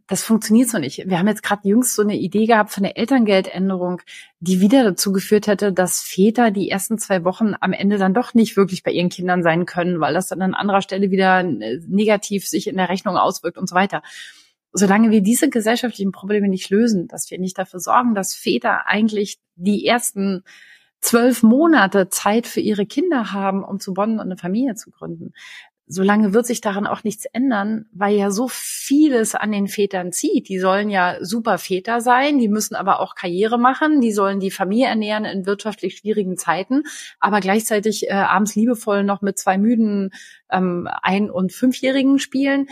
das 0.08 0.24
funktioniert 0.24 0.70
so 0.70 0.80
nicht. 0.80 1.04
Wir 1.06 1.20
haben 1.20 1.28
jetzt 1.28 1.44
gerade 1.44 1.68
jüngst 1.68 1.94
so 1.94 2.02
eine 2.02 2.16
Idee 2.16 2.46
gehabt 2.46 2.72
von 2.72 2.84
der 2.84 2.98
Elterngeldänderung, 2.98 4.02
die 4.40 4.62
wieder 4.62 4.84
dazu 4.84 5.12
geführt 5.12 5.48
hätte, 5.48 5.74
dass 5.74 6.02
Väter 6.02 6.50
die 6.50 6.70
ersten 6.70 6.98
zwei 6.98 7.26
Wochen 7.26 7.54
am 7.60 7.74
Ende 7.74 7.98
dann 7.98 8.14
doch 8.14 8.34
nicht 8.34 8.56
wirklich 8.56 8.84
bei 8.84 8.92
ihren 8.92 9.10
Kindern 9.10 9.44
sein 9.44 9.66
können, 9.66 10.00
weil 10.00 10.14
das 10.14 10.28
dann 10.28 10.42
an 10.42 10.54
anderer 10.54 10.82
Stelle 10.82 11.12
wieder 11.12 11.42
äh, 11.42 11.80
negativ 11.88 12.48
sich 12.48 12.68
in 12.68 12.78
der 12.78 12.88
Rechnung 12.88 13.18
auswirkt 13.18 13.58
und 13.58 13.68
so 13.68 13.76
weiter. 13.76 14.02
Solange 14.72 15.12
wir 15.12 15.22
diese 15.22 15.50
gesellschaftlichen 15.50 16.14
Probleme 16.14 16.48
nicht 16.48 16.70
lösen, 16.70 17.08
dass 17.10 17.30
wir 17.30 17.40
nicht 17.40 17.58
dafür 17.58 17.82
sorgen, 17.82 18.16
dass 18.16 18.34
Väter 18.34 18.88
eigentlich 18.88 19.40
die 19.56 19.86
ersten 19.86 20.44
zwölf 21.02 21.44
Monate 21.44 22.10
Zeit 22.10 22.48
für 22.48 22.62
ihre 22.62 22.86
Kinder 22.86 23.34
haben, 23.34 23.64
um 23.64 23.80
zu 23.80 23.94
bonden 23.94 24.20
und 24.20 24.26
eine 24.26 24.38
Familie 24.38 24.76
zu 24.76 24.90
gründen, 24.92 25.34
solange 25.88 26.34
wird 26.34 26.46
sich 26.46 26.60
daran 26.60 26.86
auch 26.86 27.04
nichts 27.04 27.26
ändern, 27.26 27.86
weil 27.94 28.16
ja 28.16 28.30
so 28.30 28.48
vieles 28.50 29.36
an 29.36 29.52
den 29.52 29.68
Vätern 29.68 30.12
zieht. 30.12 30.50
Die 30.50 30.60
sollen 30.60 30.90
ja 30.90 31.18
super 31.22 31.58
Väter 31.58 32.02
sein, 32.02 32.40
die 32.40 32.50
müssen 32.50 32.76
aber 32.76 33.00
auch 33.00 33.16
Karriere 33.16 33.58
machen, 33.58 34.02
die 34.02 34.12
sollen 34.12 34.40
die 34.40 34.52
Familie 34.52 34.88
ernähren 34.88 35.26
in 35.26 35.46
wirtschaftlich 35.46 35.98
schwierigen 35.98 36.38
Zeiten, 36.38 36.84
aber 37.20 37.40
gleichzeitig 37.40 38.10
äh, 38.10 38.14
abends 38.14 38.56
liebevoll 38.56 39.04
noch 39.04 39.22
mit 39.22 39.40
zwei 39.40 39.58
müden 39.58 40.12
ähm, 40.52 40.90
Ein- 41.02 41.32
und 41.32 41.54
Fünfjährigen 41.54 42.20
spielen 42.20 42.68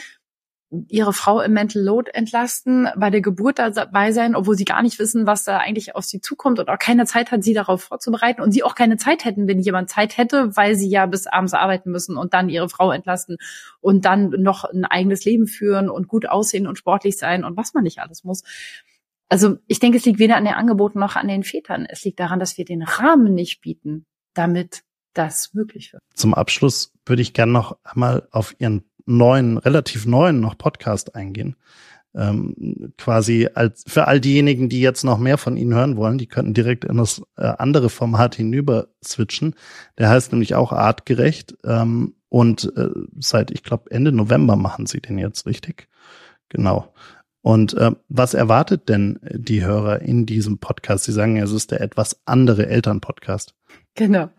ihre 0.87 1.13
Frau 1.13 1.41
im 1.41 1.53
Mental 1.53 1.81
Load 1.81 2.11
entlasten, 2.13 2.87
bei 2.97 3.09
der 3.09 3.21
Geburt 3.21 3.59
dabei 3.59 4.11
sein, 4.11 4.35
obwohl 4.35 4.55
sie 4.55 4.65
gar 4.65 4.81
nicht 4.81 4.99
wissen, 4.99 5.27
was 5.27 5.43
da 5.43 5.57
eigentlich 5.57 5.95
auf 5.95 6.05
sie 6.05 6.21
zukommt 6.21 6.59
und 6.59 6.69
auch 6.69 6.79
keine 6.79 7.05
Zeit 7.05 7.31
hat, 7.31 7.43
sie 7.43 7.53
darauf 7.53 7.83
vorzubereiten 7.83 8.41
und 8.41 8.51
sie 8.51 8.63
auch 8.63 8.75
keine 8.75 8.97
Zeit 8.97 9.25
hätten, 9.25 9.47
wenn 9.47 9.59
jemand 9.59 9.89
Zeit 9.89 10.17
hätte, 10.17 10.55
weil 10.55 10.75
sie 10.75 10.89
ja 10.89 11.05
bis 11.05 11.27
abends 11.27 11.53
arbeiten 11.53 11.91
müssen 11.91 12.17
und 12.17 12.33
dann 12.33 12.49
ihre 12.49 12.69
Frau 12.69 12.91
entlasten 12.91 13.37
und 13.81 14.05
dann 14.05 14.29
noch 14.29 14.63
ein 14.63 14.85
eigenes 14.85 15.25
Leben 15.25 15.47
führen 15.47 15.89
und 15.89 16.07
gut 16.07 16.27
aussehen 16.27 16.67
und 16.67 16.77
sportlich 16.77 17.17
sein 17.17 17.43
und 17.43 17.57
was 17.57 17.73
man 17.73 17.83
nicht 17.83 17.99
alles 17.99 18.23
muss. 18.23 18.43
Also 19.29 19.57
ich 19.67 19.79
denke, 19.79 19.97
es 19.97 20.05
liegt 20.05 20.19
weder 20.19 20.35
an 20.35 20.45
den 20.45 20.53
Angeboten 20.53 20.99
noch 20.99 21.15
an 21.15 21.27
den 21.27 21.43
Vätern. 21.43 21.85
Es 21.89 22.03
liegt 22.03 22.19
daran, 22.19 22.39
dass 22.39 22.57
wir 22.57 22.65
den 22.65 22.83
Rahmen 22.83 23.33
nicht 23.33 23.61
bieten, 23.61 24.05
damit 24.33 24.83
das 25.13 25.53
möglich 25.53 25.93
wird. 25.93 26.03
Zum 26.13 26.33
Abschluss 26.33 26.93
würde 27.05 27.21
ich 27.21 27.33
gerne 27.33 27.51
noch 27.51 27.77
einmal 27.83 28.27
auf 28.31 28.55
Ihren 28.59 28.83
neuen, 29.05 29.57
relativ 29.57 30.05
neuen 30.05 30.39
noch 30.39 30.57
Podcast 30.57 31.15
eingehen. 31.15 31.55
Ähm, 32.13 32.93
quasi 32.97 33.49
als 33.53 33.83
für 33.87 34.07
all 34.07 34.21
diejenigen, 34.21 34.69
die 34.69 34.79
jetzt 34.79 35.03
noch 35.03 35.17
mehr 35.17 35.37
von 35.37 35.57
Ihnen 35.57 35.73
hören 35.73 35.97
wollen, 35.97 36.17
die 36.17 36.27
könnten 36.27 36.53
direkt 36.53 36.85
in 36.85 36.95
das 36.97 37.21
äh, 37.35 37.43
andere 37.45 37.89
Format 37.89 38.35
hinüber 38.35 38.87
switchen. 39.03 39.53
Der 39.97 40.09
heißt 40.09 40.31
nämlich 40.31 40.55
auch 40.55 40.71
artgerecht 40.71 41.57
ähm, 41.65 42.15
und 42.29 42.71
äh, 42.77 42.89
seit 43.19 43.51
ich 43.51 43.63
glaube 43.63 43.91
Ende 43.91 44.13
November 44.13 44.55
machen 44.55 44.85
Sie 44.85 45.01
den 45.01 45.17
jetzt 45.17 45.45
richtig. 45.45 45.89
Genau. 46.47 46.93
Und 47.41 47.75
äh, 47.75 47.91
was 48.07 48.33
erwartet 48.33 48.89
denn 48.89 49.19
die 49.29 49.63
Hörer 49.63 50.01
in 50.01 50.25
diesem 50.25 50.57
Podcast? 50.57 51.03
Sie 51.03 51.11
sagen, 51.11 51.37
es 51.37 51.51
ist 51.51 51.71
der 51.71 51.81
etwas 51.81 52.21
andere 52.25 52.67
Elternpodcast. 52.67 53.53
Genau. 53.93 54.29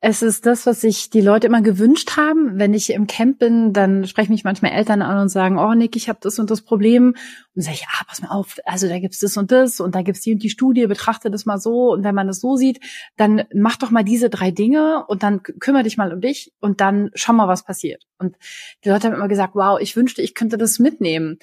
Es 0.00 0.22
ist 0.22 0.46
das, 0.46 0.64
was 0.64 0.82
sich 0.82 1.10
die 1.10 1.20
Leute 1.20 1.48
immer 1.48 1.60
gewünscht 1.60 2.16
haben. 2.16 2.56
Wenn 2.56 2.72
ich 2.72 2.90
im 2.90 3.08
Camp 3.08 3.40
bin, 3.40 3.72
dann 3.72 4.06
sprechen 4.06 4.30
mich 4.30 4.44
manchmal 4.44 4.70
Eltern 4.70 5.02
an 5.02 5.22
und 5.22 5.28
sagen, 5.28 5.58
oh 5.58 5.74
Nick, 5.74 5.96
ich 5.96 6.08
habe 6.08 6.20
das 6.22 6.38
und 6.38 6.52
das 6.52 6.62
Problem. 6.62 7.16
Und 7.56 7.62
sage 7.62 7.78
ich, 7.80 7.86
ah, 7.88 8.04
pass 8.06 8.22
mal 8.22 8.28
auf, 8.28 8.58
also 8.64 8.86
da 8.86 9.00
gibt's 9.00 9.18
das 9.18 9.36
und 9.36 9.50
das 9.50 9.80
und 9.80 9.96
da 9.96 10.02
gibt's 10.02 10.20
die 10.20 10.34
und 10.34 10.42
die 10.44 10.50
Studie, 10.50 10.86
betrachte 10.86 11.32
das 11.32 11.46
mal 11.46 11.58
so. 11.58 11.90
Und 11.92 12.04
wenn 12.04 12.14
man 12.14 12.28
das 12.28 12.38
so 12.40 12.54
sieht, 12.54 12.78
dann 13.16 13.42
mach 13.52 13.74
doch 13.74 13.90
mal 13.90 14.04
diese 14.04 14.30
drei 14.30 14.52
Dinge 14.52 15.04
und 15.08 15.24
dann 15.24 15.42
kümmere 15.42 15.82
dich 15.82 15.96
mal 15.96 16.12
um 16.12 16.20
dich 16.20 16.52
und 16.60 16.80
dann 16.80 17.10
schau 17.14 17.32
mal, 17.32 17.48
was 17.48 17.64
passiert. 17.64 18.04
Und 18.18 18.36
die 18.84 18.90
Leute 18.90 19.08
haben 19.08 19.14
immer 19.14 19.26
gesagt, 19.26 19.56
wow, 19.56 19.80
ich 19.80 19.96
wünschte, 19.96 20.22
ich 20.22 20.36
könnte 20.36 20.58
das 20.58 20.78
mitnehmen 20.78 21.38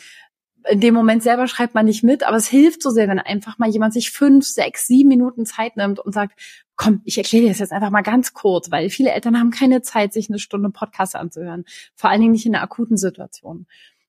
in 0.70 0.80
dem 0.80 0.94
Moment 0.94 1.24
selber 1.24 1.48
schreibt 1.48 1.76
man 1.76 1.86
nicht 1.86 2.04
mit, 2.04 2.24
aber 2.24 2.38
es 2.38 2.48
hilft 2.48 2.82
so 2.82 2.90
sehr, 2.90 3.08
wenn 3.08 3.20
einfach 3.20 3.58
mal 3.58 3.70
jemand 3.70 3.94
sich 3.94 4.12
fünf, 4.12 4.46
sechs, 4.46 4.88
sieben 4.88 5.10
Minuten 5.10 5.46
Zeit 5.46 5.78
nimmt 5.78 6.00
und 6.00 6.14
sagt, 6.14 6.40
komm, 6.76 7.02
ich 7.06 7.18
erkläre 7.18 7.44
dir 7.44 7.50
das 7.50 7.60
jetzt 7.60 7.72
einfach 7.72 7.90
mal 7.90 8.02
ganz 8.02 8.34
kurz, 8.34 8.72
weil 8.72 8.90
viele 8.90 9.12
Eltern 9.12 9.40
haben 9.40 9.52
keine 9.52 9.82
Zeit, 9.82 10.14
sich 10.14 10.30
eine 10.30 10.40
Stunde 10.40 10.70
Podcast 10.70 11.16
anzuhören. 11.16 11.66
Vor 11.96 12.10
allen 12.10 12.22
Dingen 12.22 12.34
nicht 12.34 12.46
in 12.46 12.56
einer 12.56 12.64
akuten 12.64 12.98
Situation. 12.98 13.68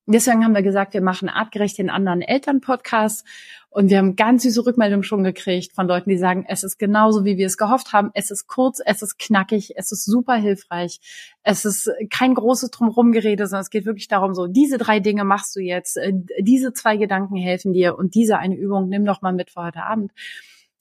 Deswegen 0.09 0.45
haben 0.45 0.55
wir 0.55 0.63
gesagt, 0.63 0.95
wir 0.95 1.01
machen 1.01 1.29
artgerecht 1.29 1.79
den 1.79 1.91
anderen 1.91 2.23
Elternpodcast 2.23 3.27
und 3.71 3.91
wir 3.91 3.99
haben 3.99 4.15
ganz 4.15 4.45
süße 4.45 4.65
Rückmeldungen 4.65 5.03
schon 5.03 5.25
gekriegt 5.25 5.73
von 5.73 5.89
Leuten, 5.89 6.09
die 6.09 6.17
sagen, 6.17 6.47
es 6.49 6.63
ist 6.63 6.79
genauso, 6.79 7.25
wie 7.25 7.37
wir 7.37 7.47
es 7.47 7.59
gehofft 7.59 7.93
haben. 7.93 8.13
Es 8.15 8.31
ist 8.31 8.47
kurz, 8.47 8.81
es 8.83 9.03
ist 9.03 9.19
knackig, 9.19 9.75
es 9.77 9.91
ist 9.91 10.05
super 10.05 10.37
hilfreich. 10.37 11.01
Es 11.43 11.65
ist 11.65 11.91
kein 12.09 12.35
großes 12.35 12.71
Drumherumgerede, 12.71 13.49
sondern 13.49 13.63
es 13.63 13.71
geht 13.71 13.85
wirklich 13.85 14.07
darum, 14.07 14.33
so, 14.33 14.47
diese 14.47 14.79
drei 14.79 15.01
Dinge 15.01 15.25
machst 15.25 15.57
du 15.57 15.61
jetzt, 15.61 15.97
äh, 15.97 16.13
diese 16.39 16.73
zwei 16.73 16.97
Gedanken 16.97 17.37
helfen 17.37 17.73
dir 17.73 17.99
und 17.99 18.15
diese 18.15 18.39
eine 18.39 18.57
Übung 18.57 18.89
nimm 18.89 19.05
doch 19.05 19.23
mal 19.23 19.33
mit 19.33 19.51
für 19.51 19.65
heute 19.65 19.83
Abend. 19.83 20.13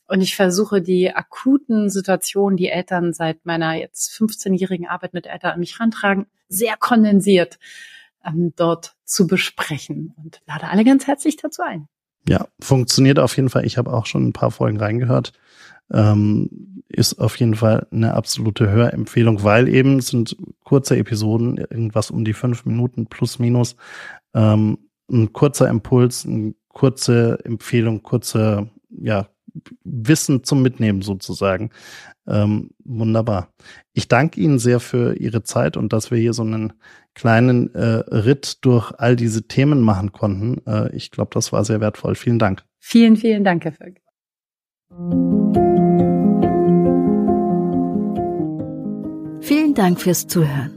Und 0.07 0.21
ich 0.21 0.35
versuche 0.35 0.83
die 0.83 1.13
akuten 1.13 1.89
Situationen, 1.89 2.57
die 2.57 2.69
Eltern 2.69 3.11
seit 3.11 3.43
meiner 3.43 3.73
jetzt 3.73 4.11
15-jährigen 4.11 4.88
Arbeit 4.88 5.13
mit 5.15 5.25
Eltern 5.25 5.53
an 5.53 5.59
mich 5.59 5.79
rantragen, 5.79 6.27
sehr 6.47 6.77
kondensiert 6.77 7.57
ähm, 8.25 8.53
dort 8.55 8.95
zu 9.03 9.27
besprechen 9.27 10.13
und 10.17 10.41
lade 10.47 10.67
alle 10.67 10.83
ganz 10.83 11.07
herzlich 11.07 11.38
dazu 11.38 11.61
ein. 11.61 11.88
Ja, 12.27 12.47
funktioniert 12.59 13.19
auf 13.19 13.35
jeden 13.35 13.49
Fall. 13.49 13.65
Ich 13.65 13.77
habe 13.77 13.93
auch 13.93 14.05
schon 14.05 14.27
ein 14.27 14.33
paar 14.33 14.51
Folgen 14.51 14.79
reingehört. 14.79 15.33
Ähm, 15.91 16.83
ist 16.88 17.19
auf 17.19 17.35
jeden 17.38 17.55
Fall 17.55 17.88
eine 17.91 18.13
absolute 18.13 18.69
Hörempfehlung, 18.69 19.43
weil 19.43 19.67
eben 19.67 20.01
sind 20.01 20.35
kurze 20.63 20.97
Episoden, 20.97 21.57
irgendwas 21.57 22.09
um 22.09 22.25
die 22.25 22.33
fünf 22.33 22.65
Minuten 22.65 23.07
plus 23.07 23.38
minus. 23.38 23.75
Ähm, 24.33 24.89
ein 25.11 25.33
kurzer 25.33 25.69
Impuls, 25.69 26.25
eine 26.25 26.55
kurze 26.69 27.39
Empfehlung, 27.43 28.01
kurze 28.01 28.69
ja, 28.89 29.27
Wissen 29.83 30.43
zum 30.43 30.61
Mitnehmen 30.61 31.01
sozusagen. 31.01 31.69
Ähm, 32.27 32.71
wunderbar. 32.83 33.53
Ich 33.93 34.07
danke 34.07 34.41
Ihnen 34.41 34.59
sehr 34.59 34.79
für 34.79 35.15
Ihre 35.15 35.43
Zeit 35.43 35.77
und 35.77 35.93
dass 35.93 36.11
wir 36.11 36.17
hier 36.17 36.33
so 36.33 36.41
einen 36.43 36.73
kleinen 37.15 37.73
äh, 37.73 38.04
Ritt 38.13 38.63
durch 38.63 38.91
all 38.97 39.15
diese 39.15 39.47
Themen 39.47 39.82
machen 39.82 40.12
konnten. 40.12 40.62
Äh, 40.67 40.95
ich 40.95 41.10
glaube, 41.10 41.32
das 41.34 41.51
war 41.51 41.65
sehr 41.65 41.82
wertvoll. 41.82 42.15
Vielen 42.15 42.39
Dank. 42.39 42.63
Vielen, 42.80 43.15
vielen 43.15 43.43
Dank, 43.43 43.63
Herr 43.63 43.71
Völk. 43.71 44.01
Vielen 49.41 49.73
Dank 49.73 49.99
fürs 49.99 50.28
Zuhören. 50.28 50.71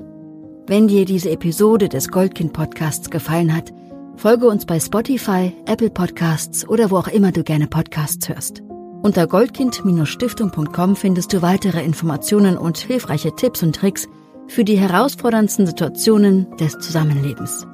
Wenn 0.66 0.88
dir 0.88 1.04
diese 1.04 1.30
Episode 1.30 1.88
des 1.88 2.08
Goldkind 2.08 2.52
Podcasts 2.52 3.10
gefallen 3.10 3.54
hat, 3.54 3.72
folge 4.16 4.46
uns 4.46 4.66
bei 4.66 4.78
Spotify, 4.78 5.52
Apple 5.66 5.90
Podcasts 5.90 6.68
oder 6.68 6.90
wo 6.90 6.96
auch 6.98 7.08
immer 7.08 7.32
du 7.32 7.42
gerne 7.42 7.66
Podcasts 7.66 8.28
hörst. 8.28 8.62
Unter 9.02 9.26
goldkind-stiftung.com 9.26 10.96
findest 10.96 11.32
du 11.32 11.40
weitere 11.40 11.82
Informationen 11.82 12.58
und 12.58 12.76
hilfreiche 12.78 13.34
Tipps 13.34 13.62
und 13.62 13.76
Tricks 13.76 14.08
für 14.48 14.64
die 14.64 14.76
herausforderndsten 14.76 15.66
Situationen 15.66 16.56
des 16.56 16.72
Zusammenlebens. 16.78 17.66